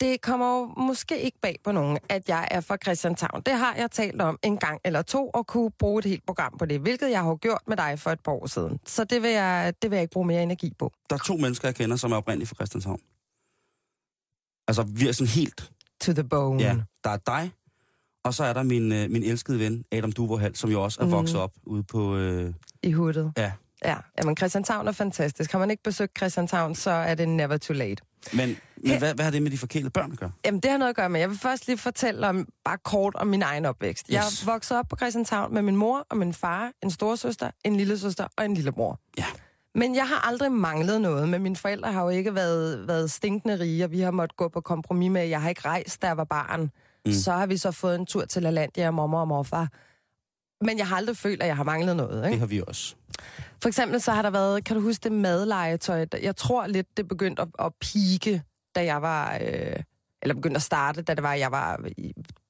[0.00, 3.42] det kommer jo måske ikke bag på nogen, at jeg er fra Christianshavn.
[3.46, 6.58] Det har jeg talt om en gang eller to, og kunne bruge et helt program
[6.58, 8.78] på det, hvilket jeg har gjort med dig for et par år siden.
[8.86, 10.92] Så det vil jeg, det vil jeg ikke bruge mere energi på.
[11.10, 13.00] Der er to mennesker, jeg kender, som er oprindeligt fra Christianshavn.
[14.68, 15.70] Altså, vi er sådan helt...
[16.00, 16.62] To the bone.
[16.62, 17.52] Ja, der er dig,
[18.24, 21.04] og så er der min, øh, min elskede ven, Adam Duvorhal, som jo også er
[21.04, 21.12] Mhm.
[21.12, 22.16] vokset op ude på...
[22.16, 23.32] Øh, I huddet.
[23.36, 23.52] ja,
[23.84, 25.52] Ja, jamen Christianshavn er fantastisk.
[25.52, 28.02] Har man ikke besøgt Christianshavn, så er det never too late.
[28.32, 30.30] Men, men hvad, hvad har det med de forkælede børn at gøre?
[30.44, 31.20] Jamen, det har noget at gøre med.
[31.20, 34.06] Jeg vil først lige fortælle om, bare kort om min egen opvækst.
[34.06, 34.14] Yes.
[34.14, 38.26] Jeg vokset op på Christianshavn med min mor og min far, en storesøster, en lillesøster
[38.36, 39.00] og en lillebror.
[39.18, 39.24] Ja.
[39.74, 43.58] Men jeg har aldrig manglet noget, men mine forældre har jo ikke været, været stinkende
[43.58, 46.16] rige, og vi har måttet gå på kompromis med, jeg har ikke rejst, da jeg
[46.16, 46.70] var barn.
[47.06, 47.12] Mm.
[47.12, 49.68] Så har vi så fået en tur til LaLandia mormor og morfar.
[50.64, 52.24] Men jeg har aldrig følt, at jeg har manglet noget.
[52.24, 52.30] Ikke?
[52.32, 52.94] Det har vi også.
[53.62, 56.06] For eksempel så har der været, kan du huske det madlegetøj?
[56.22, 58.42] Jeg tror lidt, det begyndte at, at pike,
[58.74, 59.76] da jeg var, øh,
[60.22, 61.80] eller begyndte at starte, da det var, jeg var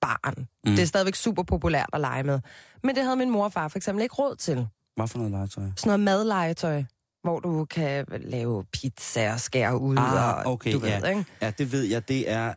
[0.01, 0.35] barn.
[0.65, 0.71] Mm.
[0.71, 2.41] Det er stadigvæk super populært at lege med.
[2.83, 4.69] Men det havde min mor og far for eksempel ikke råd til.
[4.97, 5.65] Hvad for noget legetøj?
[5.77, 6.83] Sådan noget madlegetøj,
[7.23, 11.09] hvor du kan lave pizza og skære ud, Ah, og okay, du ved, ja.
[11.09, 11.25] ikke?
[11.43, 12.55] Ja, det ved jeg, det er...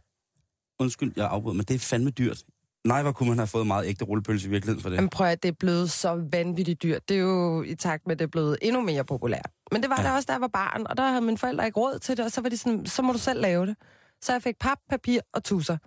[0.80, 2.44] Undskyld, jeg afbryder, men det er fandme dyrt.
[2.88, 5.00] Nej, hvor kunne man have fået meget ægte rullepølse i virkeligheden for det.
[5.00, 7.10] Men prøv at det er blevet så vanvittigt dyrt.
[7.10, 9.52] Det er jo i takt med, at det er blevet endnu mere populært.
[9.72, 10.08] Men det var ja.
[10.08, 12.26] Der også, da jeg var barn, og der havde mine forældre ikke råd til det,
[12.26, 13.76] og så var de sådan, så må du selv lave det.
[14.22, 15.78] Så jeg fik pap, papir og tusser.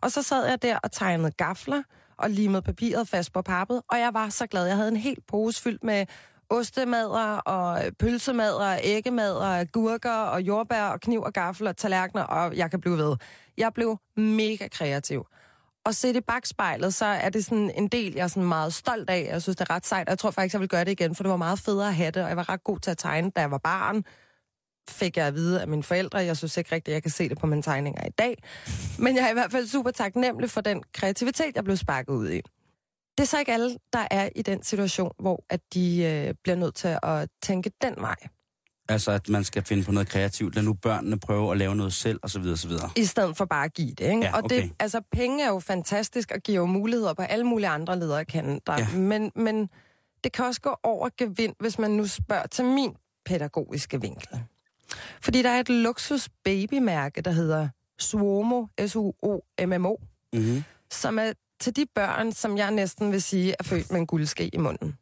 [0.00, 1.82] Og så sad jeg der og tegnede gafler,
[2.18, 4.66] og limede papiret fast på pappet, og jeg var så glad.
[4.66, 6.06] Jeg havde en helt pose fyldt med
[6.50, 12.70] ostemadder og pølsemadder, æggemadder, gurker og jordbær og kniv og gaffel og tallerkener, og jeg
[12.70, 13.16] kan blive ved.
[13.58, 15.26] Jeg blev mega kreativ.
[15.86, 19.10] Og set i bagspejlet, så er det sådan en del, jeg er sådan meget stolt
[19.10, 19.28] af.
[19.30, 21.14] Jeg synes, det er ret sejt, og jeg tror faktisk, jeg vil gøre det igen,
[21.14, 22.98] for det var meget federe at have det, og jeg var ret god til at
[22.98, 24.04] tegne, da jeg var barn.
[24.88, 26.18] Fik jeg at vide af mine forældre.
[26.18, 28.42] Jeg synes ikke rigtigt, at jeg kan se det på mine tegninger i dag.
[28.98, 32.30] Men jeg er i hvert fald super taknemmelig for den kreativitet, jeg blev sparket ud
[32.30, 32.40] i.
[33.16, 36.56] Det er så ikke alle, der er i den situation, hvor at de øh, bliver
[36.56, 38.16] nødt til at tænke den vej.
[38.88, 40.54] Altså, at man skal finde på noget kreativt.
[40.54, 42.40] Lad nu børnene prøve at lave noget selv, osv.
[42.42, 42.70] osv.
[42.96, 44.20] I stedet for bare at give det, ikke?
[44.24, 44.62] Ja, Og okay.
[44.62, 48.24] det, altså, penge er jo fantastisk og giver jo muligheder på alle mulige andre ledere
[48.24, 48.78] kan der.
[48.78, 48.88] Ja.
[48.98, 49.68] Men, men
[50.24, 52.94] det kan også gå over gevind, hvis man nu spørger til min
[53.24, 54.40] pædagogiske vinkel.
[55.20, 57.68] Fordi der er et luksus babymærke, der hedder
[57.98, 59.96] Suomo, S-U-O-M-M-O,
[60.32, 60.64] Mm-hmm.
[60.90, 64.48] som er til de børn, som jeg næsten vil sige er født med en guldske
[64.48, 64.96] i munden.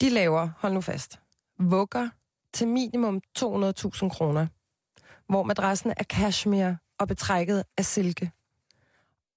[0.00, 1.18] De laver, hold nu fast,
[1.60, 2.08] vugger
[2.54, 4.46] til minimum 200.000 kroner,
[5.28, 8.30] hvor madrassen er cashmere og betrækket af silke.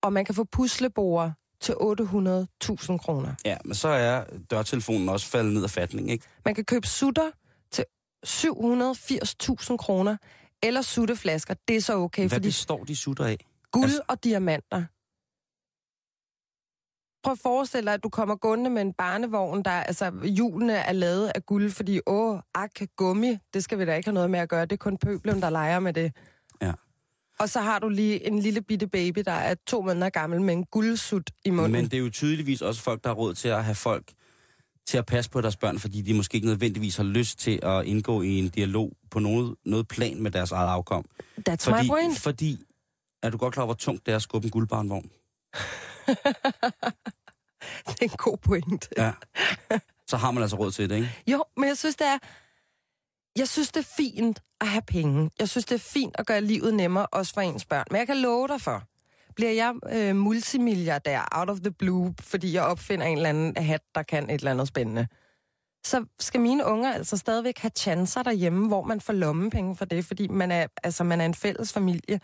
[0.01, 3.33] Og man kan få pusleborer til 800.000 kroner.
[3.45, 6.25] Ja, men så er dørtelefonen også faldet ned af fatning, ikke?
[6.45, 7.31] Man kan købe sutter
[7.71, 7.85] til
[8.27, 10.17] 780.000 kroner,
[10.63, 11.53] eller sutteflasker.
[11.67, 13.37] Det er så okay, Hvad fordi består de sutter af?
[13.71, 14.01] Guld altså...
[14.07, 14.83] og diamanter.
[17.23, 20.91] Prøv at forestille dig, at du kommer gående med en barnevogn, der altså, hjulene er
[20.91, 24.39] lavet af guld, fordi åh, ak, gummi, det skal vi da ikke have noget med
[24.39, 24.61] at gøre.
[24.61, 26.11] Det er kun pøblen, der leger med det.
[26.61, 26.71] Ja.
[27.39, 30.53] Og så har du lige en lille bitte baby, der er to måneder gammel med
[30.53, 31.71] en guldsut i munden.
[31.71, 34.13] Men det er jo tydeligvis også folk, der har råd til at have folk
[34.87, 37.85] til at passe på deres børn, fordi de måske ikke nødvendigvis har lyst til at
[37.85, 41.05] indgå i en dialog på noget, noget plan med deres eget afkom.
[41.49, 42.19] That's Fordi, my point.
[42.19, 42.57] fordi,
[43.23, 45.09] er du godt klar over, hvor tungt det er at skubbe en guldbarnvogn?
[47.87, 48.89] Det er en god point.
[48.97, 49.11] Ja.
[50.07, 51.23] Så har man altså råd til det, ikke?
[51.27, 52.17] Jo, men jeg synes, det er...
[53.37, 55.31] Jeg synes, det er fint at have penge.
[55.39, 57.85] Jeg synes, det er fint at gøre livet nemmere, også for ens børn.
[57.91, 58.83] Men jeg kan love dig for,
[59.35, 63.81] bliver jeg øh, multimilliardær out of the blue, fordi jeg opfinder en eller anden hat,
[63.95, 65.07] der kan et eller andet spændende,
[65.85, 70.05] så skal mine unger altså stadigvæk have chancer derhjemme, hvor man får lommepenge for det,
[70.05, 72.19] fordi man er, altså, man er en fælles familie.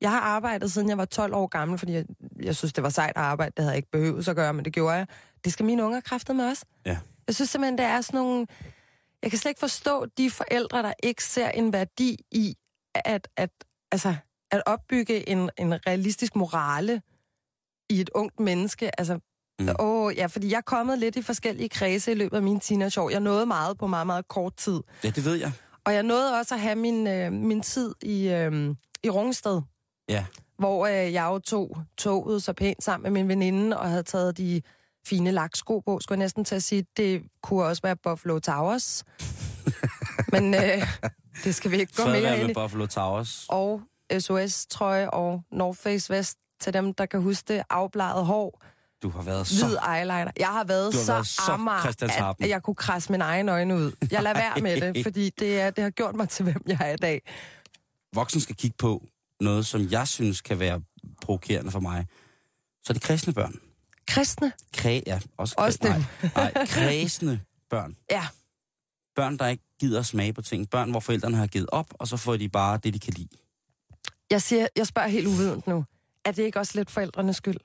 [0.00, 2.04] Jeg har arbejdet, siden jeg var 12 år gammel, fordi jeg,
[2.42, 3.52] jeg synes, det var sejt at arbejde.
[3.56, 5.06] Det havde jeg ikke behøvet at gøre, men det gjorde jeg.
[5.44, 6.64] Det skal mine unger kræfte med også.
[6.86, 6.98] Ja.
[7.26, 8.46] Jeg synes simpelthen, det er sådan nogle...
[9.22, 12.56] Jeg kan slet ikke forstå de forældre, der ikke ser en værdi i
[12.94, 13.50] at, at,
[13.92, 14.14] altså,
[14.50, 17.02] at opbygge en, en realistisk morale
[17.90, 19.00] i et ungt menneske.
[19.00, 19.18] Altså,
[19.60, 19.68] mm.
[19.80, 23.10] åh, ja, fordi jeg er kommet lidt i forskellige kredse i løbet af mine teenageår.
[23.10, 24.80] Jeg nåede meget på meget, meget kort tid.
[25.04, 25.52] Ja, det ved jeg.
[25.84, 29.62] Og jeg nåede også at have min, øh, min tid i, øh, i Rungsted,
[30.08, 30.24] Ja.
[30.58, 34.38] hvor øh, jeg jo tog toget så pænt sammen med min veninde, og havde taget
[34.38, 34.62] de
[35.06, 36.86] fine laksko på, skulle jeg næsten til at sige.
[36.96, 39.04] Det kunne også være Buffalo Towers.
[40.32, 40.86] Men øh,
[41.44, 42.54] det skal vi ikke gå Fred mere ind med i.
[42.54, 43.46] Buffalo Towers.
[43.48, 43.82] Og
[44.18, 47.62] SOS-trøje og North Face vest til dem, der kan huske det.
[47.70, 48.62] Afbladet hår,
[49.02, 49.66] Du har været så...
[49.66, 50.30] hvid eyeliner.
[50.38, 52.02] Jeg har været Du har så, været så ammer, at,
[52.40, 53.92] at jeg kunne krasse mine egne øjne ud.
[54.10, 56.78] Jeg lader være med det, fordi det, er, det har gjort mig til, hvem jeg
[56.80, 57.22] er i dag.
[58.14, 59.02] Voksen skal kigge på
[59.40, 60.82] noget, som jeg synes kan være
[61.22, 62.06] provokerende for mig.
[62.82, 63.60] Så er det kristne børn.
[64.08, 64.52] Kristne?
[64.74, 65.90] Kræ, ja, også, Også dem.
[66.36, 67.96] Nej, nej, kredsende børn.
[68.10, 68.26] Ja.
[69.16, 70.70] Børn, der ikke gider at smage på ting.
[70.70, 73.28] Børn, hvor forældrene har givet op, og så får de bare det, de kan lide.
[74.30, 75.84] Jeg, siger, jeg spørger helt uvident nu.
[76.24, 77.56] Er det ikke også lidt forældrenes skyld?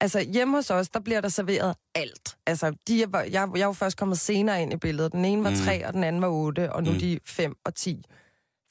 [0.00, 2.36] Altså, hjemme hos os, der bliver der serveret alt.
[2.46, 5.12] Altså, de er, jeg, jeg er jo først kommet senere ind i billedet.
[5.12, 5.56] Den ene var Mm.
[5.56, 6.98] tre, og den anden var otte, og nu Mm.
[6.98, 8.04] de er fem og ti.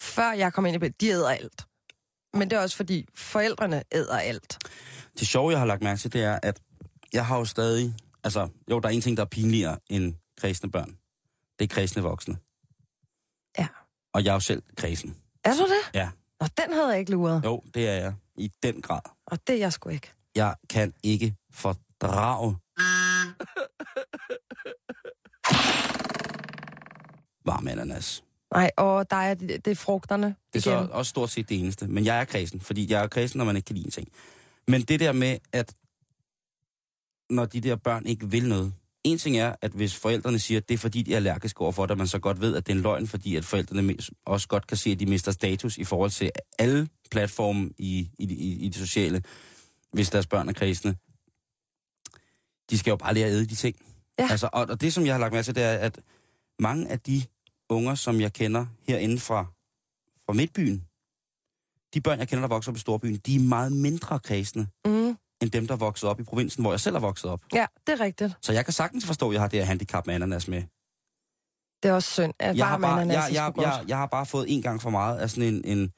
[0.03, 1.65] Før jeg kom ind i billedet, de æder alt.
[2.33, 4.57] Men det er også fordi, forældrene æder alt.
[5.19, 6.61] Det sjove, jeg har lagt mærke til, det er, at
[7.13, 7.95] jeg har jo stadig...
[8.23, 10.97] Altså, jo, der er en ting, der er pinligere end kredsende børn.
[11.59, 12.37] Det er kredsende voksne.
[13.59, 13.67] Ja.
[14.13, 15.17] Og jeg er jo selv kredsen.
[15.43, 15.93] Er du det?
[15.93, 16.09] Ja.
[16.41, 17.43] Nå, den havde jeg ikke luret.
[17.45, 18.13] Jo, det er jeg.
[18.37, 19.01] I den grad.
[19.25, 20.11] Og det er jeg sgu ikke.
[20.35, 22.57] Jeg kan ikke fordrage
[27.45, 28.23] varm ananas.
[28.53, 30.87] Nej, og der er, det, det er frugterne Det er igen.
[30.87, 31.87] så også stort set det eneste.
[31.87, 34.07] Men jeg er kredsen, fordi jeg er kredsen, når man ikke kan lide en ting.
[34.67, 35.75] Men det der med, at
[37.29, 38.73] når de der børn ikke vil noget.
[39.03, 41.85] En ting er, at hvis forældrene siger, at det er fordi, de er allergiske overfor
[41.85, 44.47] det, at man så godt ved, at det er en løgn, fordi at forældrene også
[44.47, 48.65] godt kan se, at de mister status i forhold til alle platforme i, i, i,
[48.65, 49.23] i det sociale,
[49.91, 50.95] hvis deres børn er kredsende.
[52.69, 53.75] De skal jo bare lære at æde de ting.
[54.19, 54.27] Ja.
[54.31, 55.99] Altså, og, og det, som jeg har lagt mærke til, det er, at
[56.59, 57.23] mange af de
[57.69, 59.45] unger, som jeg kender herinde fra,
[60.25, 60.83] fra Midtbyen,
[61.93, 65.17] de børn, jeg kender, der vokser op i Storbyen, de er meget mindre kredsende, Mm,
[65.41, 67.41] end dem, der voksede op i provinsen, hvor jeg selv er vokset op.
[67.53, 68.33] ja, det er rigtigt.
[68.41, 70.63] Så jeg kan sagtens forstå, at jeg har det her handicap med ananas med.
[71.83, 73.67] Det er også synd, at Jeg bare, ananas jeg, jeg, godt.
[73.67, 75.91] jeg, jeg har bare fået en gang for meget af sådan en, en,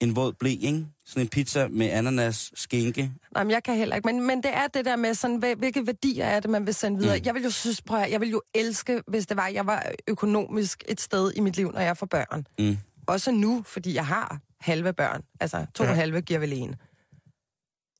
[0.00, 0.86] en våd blæ, ikke?
[1.04, 3.12] Sådan en pizza med ananas, skinke.
[3.34, 4.06] Nej, men jeg kan heller ikke.
[4.06, 6.98] Men, men det er det der med, sådan, hvilke værdier er det, man vil sende
[6.98, 7.18] videre.
[7.18, 7.24] Mm.
[7.24, 9.92] Jeg vil jo synes, prøv at, jeg vil jo elske, hvis det var, jeg var
[10.08, 12.46] økonomisk et sted i mit liv, når jeg får børn.
[12.58, 12.78] Mm.
[13.06, 15.22] Også nu, fordi jeg har halve børn.
[15.40, 15.92] Altså, to ja.
[15.92, 16.76] halve giver vel en.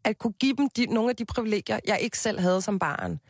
[0.04, 3.20] At kunne give dem de, nogle af de privilegier, jeg ikke selv havde som barn.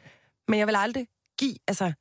[0.48, 1.06] Men jeg vil aldrig
[1.38, 1.92] give, altså,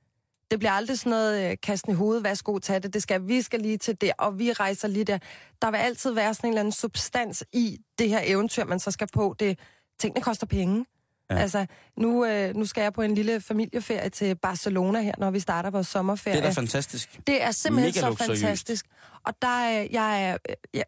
[0.52, 3.42] Det bliver aldrig sådan noget, øh, kasten i hovedet, værsgo, tag det, det skal, vi
[3.42, 5.18] skal lige til det, og vi rejser lige der.
[5.62, 8.92] Der vil altid være sådan en eller anden substans i det her eventyr, man så
[8.92, 9.36] skal på.
[9.40, 9.60] Det,
[10.00, 10.86] tingene koster penge.
[11.30, 11.36] Ja.
[11.38, 11.66] Altså,
[11.98, 15.70] nu, øh, nu skal jeg på en lille familieferie til Barcelona her, når vi starter
[15.70, 16.38] vores sommerferie.
[16.38, 17.20] Det er da fantastisk.
[17.28, 18.42] Det er simpelthen Mega så luksuriøst.
[18.42, 18.86] fantastisk.
[19.26, 20.86] Og der er, jeg er, øh, jeg,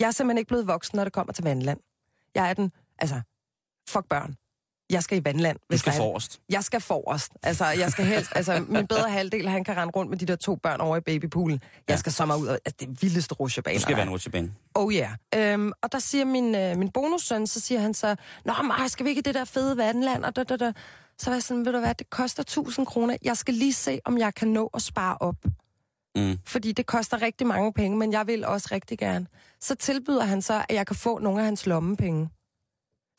[0.00, 1.80] jeg er simpelthen ikke blevet voksen, når det kommer til vandland.
[2.34, 3.20] Jeg er den, altså,
[3.88, 4.36] fuck børn.
[4.90, 5.56] Jeg skal i vandland.
[5.58, 6.40] Du hvis skal der er- forrest.
[6.48, 7.32] Jeg skal forrest.
[7.42, 10.36] Altså, jeg skal helst, altså, min bedre halvdel, han kan rende rundt med de der
[10.36, 11.60] to børn over i babypoolen.
[11.88, 11.96] Jeg Ja.
[11.96, 13.78] skal sommer ud af altså, det vildeste rusjebaner.
[13.78, 14.52] Du skal der være en rutsjebane.
[14.74, 15.10] Oh ja.
[15.36, 15.52] Yeah.
[15.54, 19.04] Øhm, og der siger min, øh, min bonussøn, så siger han så, Nå, Maja, skal
[19.04, 20.24] vi ikke i det der fede vandland?
[20.24, 20.72] Og da, da, da.
[21.18, 23.16] Så var jeg sådan, ved du hvad, det koster 1000 kroner.
[23.22, 25.36] Jeg skal lige se, om jeg kan nå at spare op.
[26.16, 26.38] Mm.
[26.46, 29.26] Fordi det koster rigtig mange penge, men jeg vil også rigtig gerne.
[29.60, 32.28] Så tilbyder han så, at jeg kan få nogle af hans lommepenge.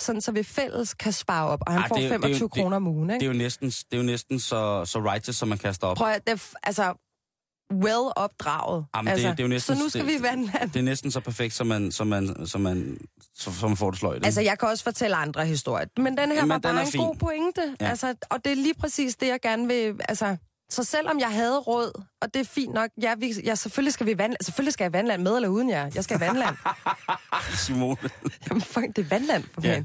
[0.02, 2.16] Sådan, så vi fælles kan spare op, og han Ej, får det jo- det er
[2.16, 3.20] jo- 25 det- kroner om ugen, ikke?
[3.20, 5.98] Det er jo næsten, det er jo næsten så, så righteous, som man kaster op.
[5.98, 6.94] Prøv at, det, er altså,
[7.74, 8.86] well opdraget.
[8.96, 10.72] Jamen, det- altså, det er jo næsten- så nu skal det- vi i vandland.
[10.72, 12.98] Det er næsten så perfekt, som man, som man, som man,
[13.36, 14.26] som, som man får det sløjt.
[14.26, 15.86] Altså, jeg kan også fortælle andre historier.
[15.98, 17.02] Men den her Jamen, var bare en fin.
[17.02, 17.76] god pointe.
[17.82, 17.90] Ja.
[17.90, 19.96] Altså, og det er lige præcis det, jeg gerne vil...
[20.10, 20.38] Altså,
[20.70, 24.06] så selvom jeg havde råd, og det er fint nok, ja, vi, ja selvfølgelig skal
[24.06, 24.44] vi i vandland.
[24.44, 25.92] Selvfølgelig skal jeg i vandland med eller uden jer.
[25.96, 26.56] Jeg skal i vandland.
[27.66, 28.10] Simone.
[28.50, 29.84] Jamen, fuck, det er vandland for Ja.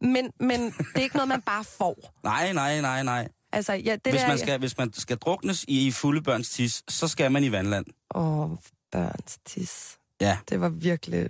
[0.00, 2.12] Men, men det er ikke noget, man bare får.
[2.22, 3.28] Nej, nej, nej, nej.
[3.52, 4.28] Altså, ja, det Hvis der...
[4.28, 7.86] man, skal, hvis man skal druknes i fulde børns tis, så skal man i vandland.
[8.14, 8.50] Åh,
[8.92, 9.98] børns tis.
[10.20, 10.38] Ja.
[10.48, 11.28] Det var virkelig...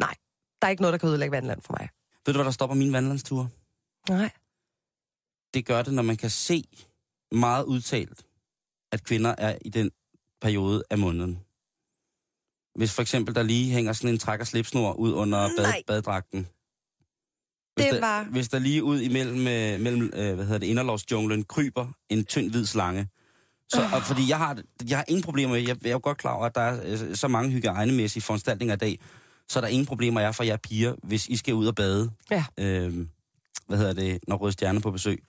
[0.00, 0.14] Nej,
[0.62, 1.88] der er ikke noget, der kan ødelægge vandland for mig.
[2.26, 3.48] Ved du, hvad der på min vandlandstur?
[4.08, 4.30] Nej.
[5.54, 6.64] Det gør det, når man kan se
[7.32, 8.24] meget udtalt,
[8.94, 9.90] at kvinder er i den
[10.42, 11.38] periode af måneden.
[12.78, 15.82] Hvis for eksempel der lige hænger sådan en træk- og slipsnor ud under bad, Nej.
[15.86, 16.46] baddragten.
[17.76, 20.66] Hvis Det der, var- Hvis der lige ud imellem øh, mellem, øh, hvad hedder det,
[20.66, 23.08] inderlovsjunglen kryber en tynd hvid slange.
[23.68, 26.32] Så, og fordi jeg har, jeg har ingen problemer jeg, jeg er jo godt klar
[26.34, 26.80] over, at der er
[27.10, 28.98] øh, så mange hygiejnemæssige foranstaltninger i dag,
[29.48, 32.10] så der er ingen problemer jeg for jer piger, hvis I skal ud og bade.
[32.30, 32.44] Ja.
[32.58, 33.06] Øh,
[33.66, 35.22] hvad hedder det, når Røde Stjerne er på besøg.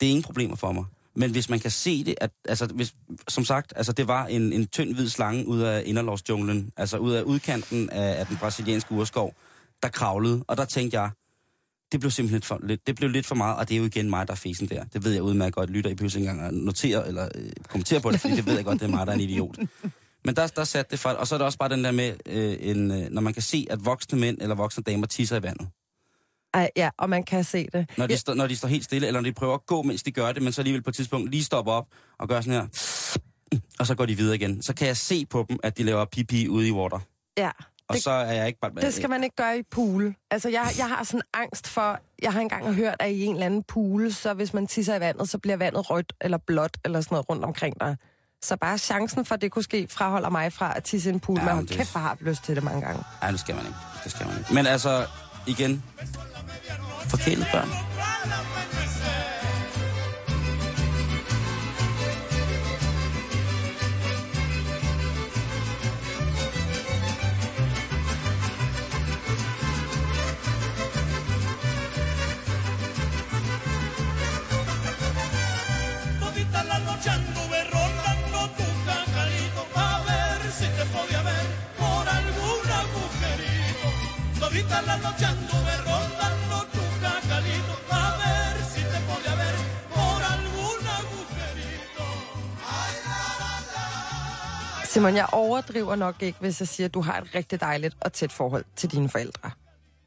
[0.00, 0.84] Det er ingen problemer for mig.
[1.16, 2.94] Men hvis man kan se det, at, altså, hvis,
[3.28, 7.12] som sagt, altså, det var en, en tynd hvid slange ud af inderlovsjunglen, altså ud
[7.12, 9.34] af udkanten af, af den brasilianske urskov,
[9.82, 11.10] der kravlede, og der tænkte jeg,
[11.92, 14.10] det blev simpelthen for, lidt, det blev lidt for meget, og det er jo igen
[14.10, 14.84] mig, der er fesen der.
[14.84, 18.10] Det ved jeg udmærket godt, lytter I pludselig engang og noterer eller øh, kommenterer på
[18.10, 19.58] det, fordi det ved jeg godt, det er mig, der er en idiot.
[20.24, 22.12] Men der, der satte det for, og så er det også bare den der med,
[22.26, 25.42] øh, en, øh, når man kan se, at voksne mænd eller voksne damer tisser i
[25.42, 25.68] vandet.
[26.54, 27.90] Ej, ja, og man kan se det.
[27.98, 30.02] Når de, stå, når de står helt stille, eller når de prøver at gå, mens
[30.02, 31.86] de gør det, men så alligevel på et tidspunkt lige stopper op
[32.18, 32.66] og gør sådan her,
[33.78, 34.62] og så går de videre igen.
[34.62, 36.98] Så kan jeg se på dem, at de laver pipi ude i water.
[37.38, 37.50] Ja.
[37.88, 38.70] Og Det- så er jeg ikke bare...
[38.80, 40.14] Det skal man ikke gøre i pool.
[40.30, 41.98] Altså, jeg, jeg har sådan angst for...
[42.22, 45.00] Jeg har engang hørt, at i en eller anden pool, så hvis man tisser i
[45.00, 47.96] vandet, så bliver vandet rødt eller blåt eller sådan noget rundt omkring dig.
[48.44, 51.20] Så bare chancen for, at det kunne ske, fraholder mig fra at tisse i en
[51.20, 51.36] pool.
[51.38, 53.02] Ja, Ja, men hold kæft, hvor har lyst til det mange gange.
[53.22, 53.78] Nej, det skal man ikke.
[54.04, 54.54] Det skal man ikke.
[54.54, 55.06] Men altså,
[55.46, 55.82] igen...
[76.20, 77.78] Todita la noche, ando berro,
[78.32, 81.46] no tu cajalito, a ver si te podía ver
[81.78, 83.40] por alguna mujer.
[84.40, 85.63] Todita la noche.
[94.94, 98.12] Simon, jeg overdriver nok ikke, hvis jeg siger, at du har et rigtig dejligt og
[98.12, 99.50] tæt forhold til dine forældre.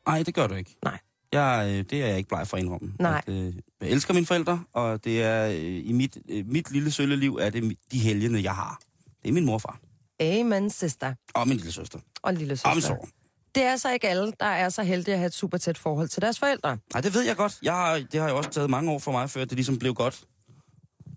[0.07, 0.75] Nej, det gør du ikke.
[0.83, 0.99] Nej.
[1.31, 2.93] Jeg, øh, det er jeg ikke bleg for at indrømme.
[2.99, 3.21] Nej.
[3.27, 6.91] At, øh, jeg elsker mine forældre, og det er øh, i mit, øh, mit lille
[6.91, 8.79] sølle liv, er det de helgene, jeg har.
[9.23, 9.79] Det er min morfar.
[10.19, 11.13] Amen, sister.
[11.33, 11.99] Og min lille søster.
[12.23, 12.69] Og lille søster.
[12.69, 13.07] Omsorg.
[13.55, 16.07] Det er så ikke alle, der er så heldige at have et super tæt forhold
[16.07, 16.77] til deres forældre.
[16.93, 17.59] Nej, det ved jeg godt.
[17.63, 19.93] Jeg har, det har jo også taget mange år for mig, før det ligesom blev
[19.93, 20.23] godt.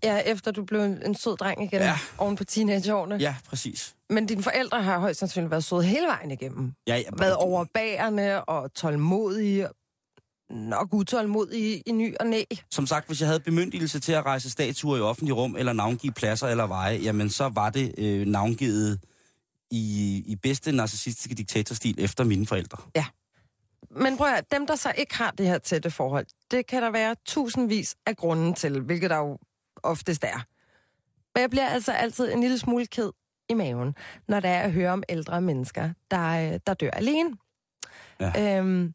[0.03, 1.97] Ja, efter du blev en, en sød dreng igen Ja.
[2.17, 3.15] oven på teenageårene.
[3.15, 3.95] Ja, præcis.
[4.09, 6.73] Men dine forældre har højst sandsynligt været søde hele vejen igennem.
[6.87, 9.67] Ja, ja, Været overbærende og tålmodige.
[10.49, 12.43] Nok utålmodige i ny og næ.
[12.71, 16.11] Som sagt, hvis jeg havde bemyndigelse til at rejse statuer i offentlig rum, eller navngive
[16.13, 18.99] pladser eller veje, jamen så var det øh, navngivet
[19.71, 22.77] i, i bedste narcissistiske diktatorstil efter mine forældre.
[23.95, 26.81] Men prøv at høre, dem der så ikke har det her tætte forhold, det kan
[26.83, 29.37] der være tusindvis af grunde til, hvilket der jo
[29.83, 30.45] oftest er.
[31.35, 33.11] Men jeg bliver altså altid en lille smule ked
[33.49, 33.95] i maven,
[34.27, 37.37] når der er at høre om ældre mennesker, der, øh, der dør alene.
[38.19, 38.57] Ja.
[38.59, 38.93] Øhm,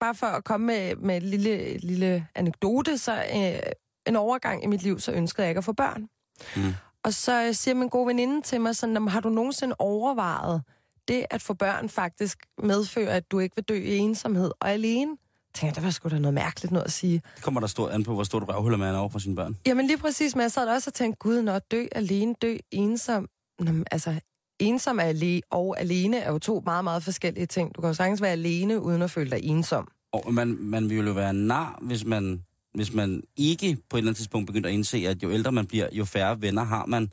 [0.00, 3.72] bare for at komme med, med et lille, lille anekdote, så øh,
[4.06, 6.08] en overgang i mit liv, så ønskede jeg ikke at få børn.
[6.56, 6.74] Mm.
[7.02, 10.62] Og så øh, siger min gode veninde til mig sådan, "Jamen, har du nogensinde overvejet
[11.08, 15.16] det at få børn faktisk medfører, at du ikke vil dø i ensomhed og alene?
[15.58, 17.22] Tænker, det var sgu da noget mærkeligt noget at sige.
[17.34, 19.56] Det kommer der stort an på, hvor stort røvhuller man er over for sine børn.
[19.66, 23.28] Jamen lige præcis, men jeg sad også og tænkte, gud, når dø alene, dø ensom.
[23.60, 24.20] Nå, altså,
[24.58, 27.76] ensom er ale- og alene er jo to meget, meget forskellige ting.
[27.76, 29.88] Du kan jo sagtens være alene, uden at føle dig ensom.
[30.12, 32.42] Og man, man vil jo være nar, hvis man,
[32.74, 35.66] hvis man ikke på et eller andet tidspunkt begynder at indse, at jo ældre man
[35.66, 37.10] bliver, jo færre venner har man,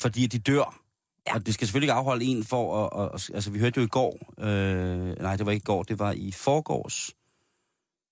[0.00, 0.80] fordi de dør.
[1.26, 1.34] Ja.
[1.34, 3.14] Og det skal selvfølgelig ikke afholde en for at...
[3.14, 4.18] at altså, vi hørte jo i går...
[4.38, 7.10] Øh, nej, det var ikke i går, det var i forgårs.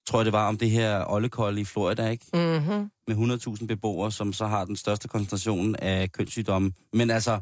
[0.06, 2.26] Tror jeg, det var om det her oldekold i Florida, ikke?
[2.34, 2.90] Mm-hmm.
[3.08, 6.72] Med 100.000 beboere, som så har den største koncentration af kønssygdomme.
[6.92, 7.40] Men altså...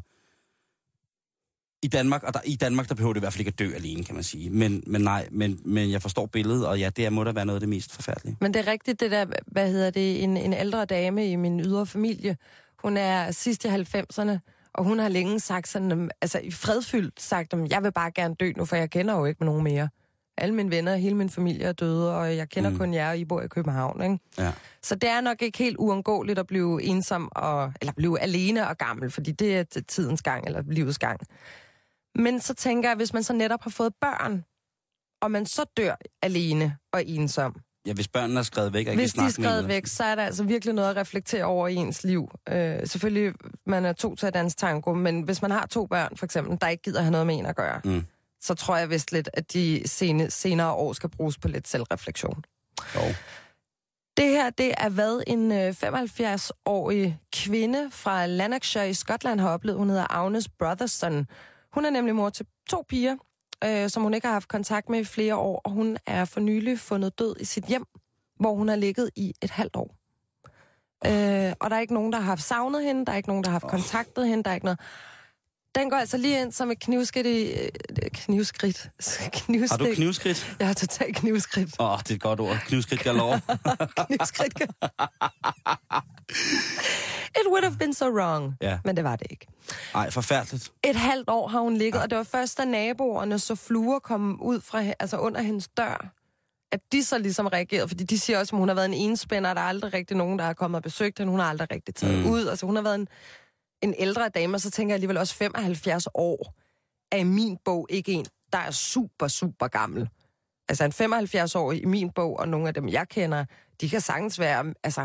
[1.83, 3.71] I Danmark, og der, i Danmark, der behøver det i hvert fald ikke at dø
[3.75, 4.49] alene, kan man sige.
[4.49, 7.45] Men, men nej, men, men jeg forstår billedet, og ja, det er- må da være
[7.45, 8.37] noget af det mest forfærdelige.
[8.41, 11.59] Men det er rigtigt, det der, hvad hedder det, en, en ældre dame i min
[11.59, 12.37] ydre familie,
[12.83, 14.37] hun er sidst i 90'erne,
[14.73, 18.51] og hun har længe sagt sådan, altså i fredfyldt sagt, jeg vil bare gerne dø
[18.57, 19.89] nu, for jeg kender jo ikke nogen mere.
[20.37, 22.77] Alle mine venner, hele min familie er døde, og jeg kender Mm.
[22.77, 24.19] kun jer, og I bor i København, ikke?
[24.37, 24.51] Ja.
[24.81, 28.77] Så det er nok ikke helt uundgåeligt at blive ensom, og, eller blive alene og
[28.77, 31.19] gammel, fordi det er tidens gang, eller livets gang.
[32.15, 34.43] Men så tænker jeg, hvis man så netop har fået børn,
[35.21, 37.55] og man så dør alene og ensom,
[37.87, 40.15] Ja, hvis børnene er skrevet væk og ikke hvis de er skrevet væk, så er
[40.15, 42.29] der altså virkelig noget at reflektere over i ens liv.
[42.49, 43.33] Øh, selvfølgelig,
[43.65, 46.57] man er to til at danse tango, men hvis man har to børn, for eksempel,
[46.61, 48.05] der ikke gider have noget med en at gøre, Mm.
[48.45, 52.43] Så tror jeg vist lidt, at de sene, senere år skal bruges på lidt selvreflektion.
[52.95, 53.01] Jo.
[54.17, 59.79] Det her, det er hvad en øh, 75-årig kvinde fra Lanarkshire i Skotland har oplevet.
[59.79, 61.27] Hun hedder Agnes Brotherson.
[61.73, 63.15] Hun er nemlig mor til to piger,
[63.63, 66.39] øh, som hun ikke har haft kontakt med i flere år, og hun er for
[66.39, 67.85] nylig fundet død i sit hjem,
[68.39, 69.95] hvor hun har ligget i et halvt år.
[71.05, 73.43] Øh, og der er ikke nogen, der har haft savnet hende, der er ikke nogen,
[73.43, 74.79] der har haft kontaktet hende, der er ikke noget...
[75.75, 77.51] Den går altså lige ind som et knivskridt i...
[77.51, 77.69] Øh,
[78.13, 78.89] knivskridt.
[79.33, 79.71] knivstik.
[79.71, 80.55] Har du knivskridt?
[80.59, 81.75] Jeg har totalt knivskridt.
[81.79, 82.57] Åh, oh, det er et godt ord.
[82.67, 83.41] Knivskridt galore.
[84.07, 84.61] knivskridt.
[87.35, 88.55] It would have been so wrong.
[88.61, 88.79] Ja.
[88.85, 89.47] Men det var det ikke.
[89.95, 90.71] Ej, forfærdeligt.
[90.83, 94.41] Et halvt år har hun ligget, og det var først, da naboerne så fluer kom
[94.41, 96.13] ud fra, altså under hendes dør,
[96.71, 99.53] at de så ligesom reagerede, fordi de siger også, at hun har været en enspænder,
[99.53, 101.95] der er aldrig rigtig nogen, der har kommet og besøgt hende, hun har aldrig rigtig
[101.95, 102.31] taget mm.
[102.31, 103.07] ud, altså hun har været en,
[103.81, 106.55] en ældre dame, og så tænker jeg alligevel også 75 år
[107.11, 110.09] er i min bog ikke en, der er super, super gammel.
[110.69, 113.45] Altså en 75-årig i min bog, og nogle af dem, jeg kender,
[113.81, 115.01] de kan sagtens være, altså,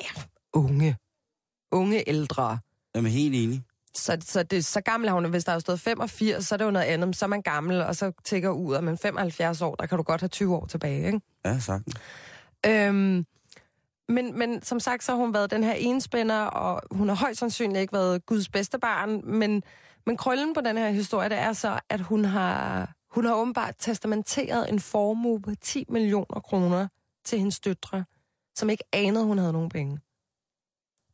[0.00, 0.22] ja,
[0.52, 0.96] unge.
[1.72, 2.58] Unge ældre.
[2.94, 3.62] Jamen, helt enig.
[3.94, 6.64] Så, så, det, så gammel er hun, hvis der er stået 85, så er det
[6.64, 7.16] jo noget andet.
[7.16, 10.02] Så er man gammel, og så tækker ud, og men 75 år, der kan du
[10.02, 11.20] godt have 20 år tilbage, ikke?
[11.44, 11.94] Ja, sagtens.
[12.66, 13.26] Øhm,
[14.08, 17.38] men, men som sagt, så har hun været den her enspænder, og hun har højst
[17.40, 19.62] sandsynligt ikke været Guds bedste barn, men,
[20.06, 23.74] men krøllen på den her historie, det er så, at hun har, hun har åbenbart
[23.78, 26.88] testamenteret en formue på 10 millioner kroner
[27.24, 28.04] til hendes døtre,
[28.54, 29.98] som ikke anede, hun havde nogen penge.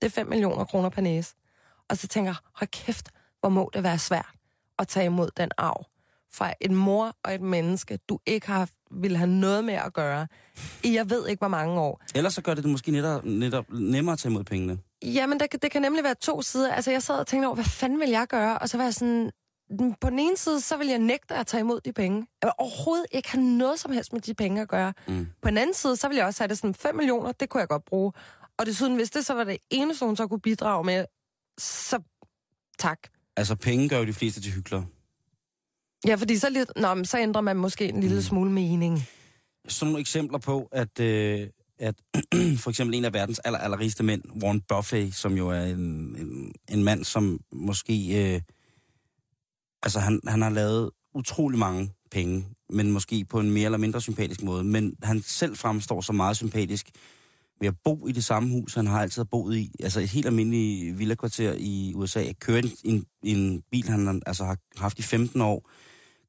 [0.02, 1.34] Det er 5 millioner kroner per næse.
[1.88, 3.10] Og så tænker jeg, hold kæft,
[3.40, 4.34] hvor må det være svært
[4.78, 5.84] at tage imod den arv
[6.34, 10.26] fra en mor og et menneske, du ikke har vil have noget med at gøre
[10.84, 12.02] i jeg ved ikke hvor mange år.
[12.14, 14.78] Ellers så gør det det måske netop, netop nemmere at tage imod pengene.
[15.02, 16.72] Jamen, det, det kan nemlig være to sider.
[16.72, 18.58] Altså, jeg sad og tænkte over, hvad fanden vil jeg gøre?
[18.58, 19.30] Og så var jeg sådan,
[19.80, 22.26] "Mm, på den ene side, så vil jeg nægte at tage imod de penge.
[22.42, 24.92] Jeg vil overhovedet ikke have noget som helst med de penge at gøre.
[25.08, 25.26] Mm.
[25.42, 27.60] På den anden side, så vil jeg også have det sådan, 5 millioner, det kunne
[27.60, 28.12] jeg godt bruge.
[28.58, 31.04] Og desuden, hvis det så var det eneste, hun så kunne bidrage med,
[31.58, 31.98] så
[32.78, 32.98] tak.
[33.36, 34.86] Altså, penge gør jo de fleste til hyggelere.
[36.06, 38.22] Ja, fordi så, lidt, nå, men så ændrer man måske en lille Mm.
[38.22, 39.02] smule mening.
[39.68, 41.94] Sådan nogle eksempler på, at, øh, at
[42.62, 45.78] for eksempel en af verdens aller, allerrigeste mænd, Warren Buffett, som jo er en,
[46.18, 47.94] en, en mand, som måske...
[48.34, 48.40] Øh,
[49.82, 54.00] altså, han, han har lavet utrolig mange penge, men måske på en mere eller mindre
[54.00, 54.64] sympatisk måde.
[54.64, 56.90] Men han selv fremstår så meget sympatisk
[57.60, 59.72] ved at bo i det samme hus, han har altid boet i.
[59.80, 62.32] Altså et helt almindeligt villakvarter i USA.
[62.40, 65.70] Kører en, en, en bil, han altså, har haft i 15 år.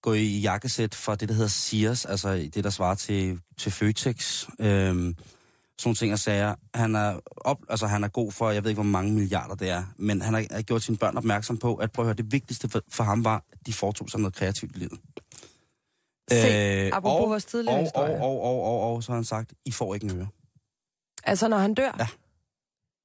[0.02, 4.47] Gå i jakkesæt fra det, der hedder Sears, altså det, der svarer til, til Føtex.
[4.60, 5.16] Øhm,
[5.80, 6.56] sådan ting og sager.
[6.74, 9.70] Han er, op, altså, han er god for, jeg ved ikke, hvor mange milliarder det
[9.70, 12.70] er, men han har, gjort sine børn opmærksom på, at prøv at høre, det vigtigste
[12.70, 15.00] for, for ham var, at de foretog sig noget kreativt i livet.
[16.32, 18.16] Se, apropos og, vores tidligere og, historie.
[18.16, 20.28] og, og, og, og, og, så har han sagt, I får ikke en øre.
[21.24, 22.08] Altså, når han dør, Ja.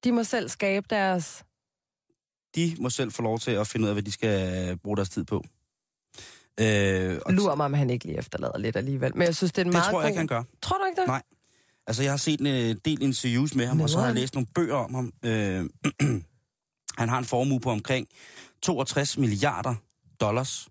[0.03, 1.43] de må selv skabe deres...
[2.55, 4.97] De må selv få lov til at finde ud af, hvad de skal øh, bruge
[4.97, 5.43] deres tid på.
[6.59, 9.17] Øh, og Lurer mig, om han ikke lige efterlader lidt alligevel.
[9.17, 10.09] Men jeg synes, det er en det meget tror jeg god...
[10.09, 10.43] ikke, han gør.
[10.61, 11.07] Tror du ikke det?
[11.07, 11.21] Nej.
[11.87, 14.33] Altså, jeg har set en øh, del interviews med ham, og så har jeg læst
[14.33, 15.13] nogle bøger om ham.
[15.25, 15.69] Øh,
[16.99, 18.07] han har en formue på omkring
[18.61, 19.75] 62 milliarder
[20.19, 20.67] dollars.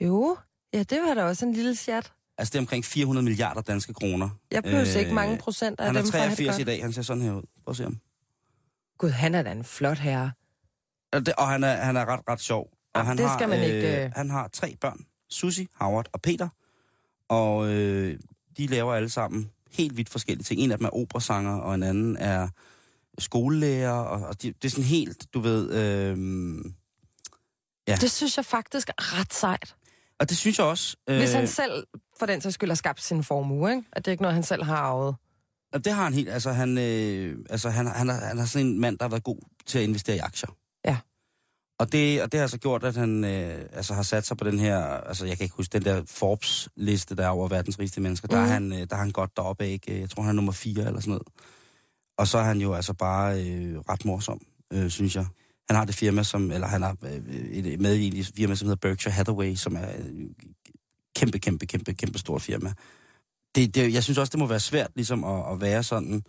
[0.00, 0.36] Jo,
[0.72, 2.12] ja, det var da også en lille chat.
[2.38, 4.28] Altså, det er omkring 400 milliarder danske kroner.
[4.50, 6.82] Jeg behøver Øh, ikke mange procent af Han er dem, have det 83 i dag,
[6.82, 7.42] han ser sådan her ud.
[7.64, 7.98] Prøv at se ham.
[8.98, 10.32] Gud, han er da en flot herre.
[11.12, 12.70] Og, det, og han, er, han er ret, ret sjov.
[12.94, 14.10] Og Jamen, han det har, skal man ikke, øh.
[14.16, 15.04] Han har tre børn.
[15.30, 16.48] Susie, Howard og Peter.
[17.28, 18.18] Og øh,
[18.56, 20.60] de laver alle sammen helt vidt forskellige ting.
[20.60, 22.48] En af dem er operasanger, og en anden er
[23.18, 23.92] skolelærer.
[23.92, 25.70] Og, og de, det er sådan helt, du ved...
[25.72, 26.64] Øh,
[27.88, 27.96] Ja.
[27.96, 29.74] Det synes jeg faktisk er ret sejt.
[30.20, 30.96] og det synes jeg også...
[31.08, 31.86] Øh, Hvis han selv,
[32.18, 33.82] for den sags skyld, har skabt sin formue, ikke?
[33.92, 35.16] At det er ikke noget, han selv har arvet.
[35.72, 36.28] Og det har han helt...
[36.28, 39.24] Altså, han, øh, altså, han, han, er, han er sådan en mand, der har været
[39.24, 40.48] god til at investere i aktier.
[41.78, 44.44] Og det, og det har altså gjort, at han øh, altså, har sat sig på
[44.44, 44.78] den her...
[44.78, 48.28] Altså, jeg kan ikke huske den der Forbes-liste, der er over verdens rigeste mennesker.
[48.28, 48.50] Der, er Mhm.
[48.52, 50.00] han, øh, der er han godt deroppe, ikke?
[50.00, 51.26] Jeg tror, han er nummer 4 eller sådan noget.
[52.18, 54.40] Og så er han jo altså bare øh, ret morsom,
[54.72, 55.26] øh, synes jeg.
[55.68, 56.50] Han har det firma, som...
[56.50, 59.88] Eller han har øh, et med i et firma, som hedder Berkshire Hathaway, som er
[59.98, 60.26] øh,
[61.16, 62.72] kæmpe, kæmpe, kæmpe, kæmpe stort firma.
[63.54, 66.22] Det, det, jeg synes også, det må være svært ligesom at, at være sådan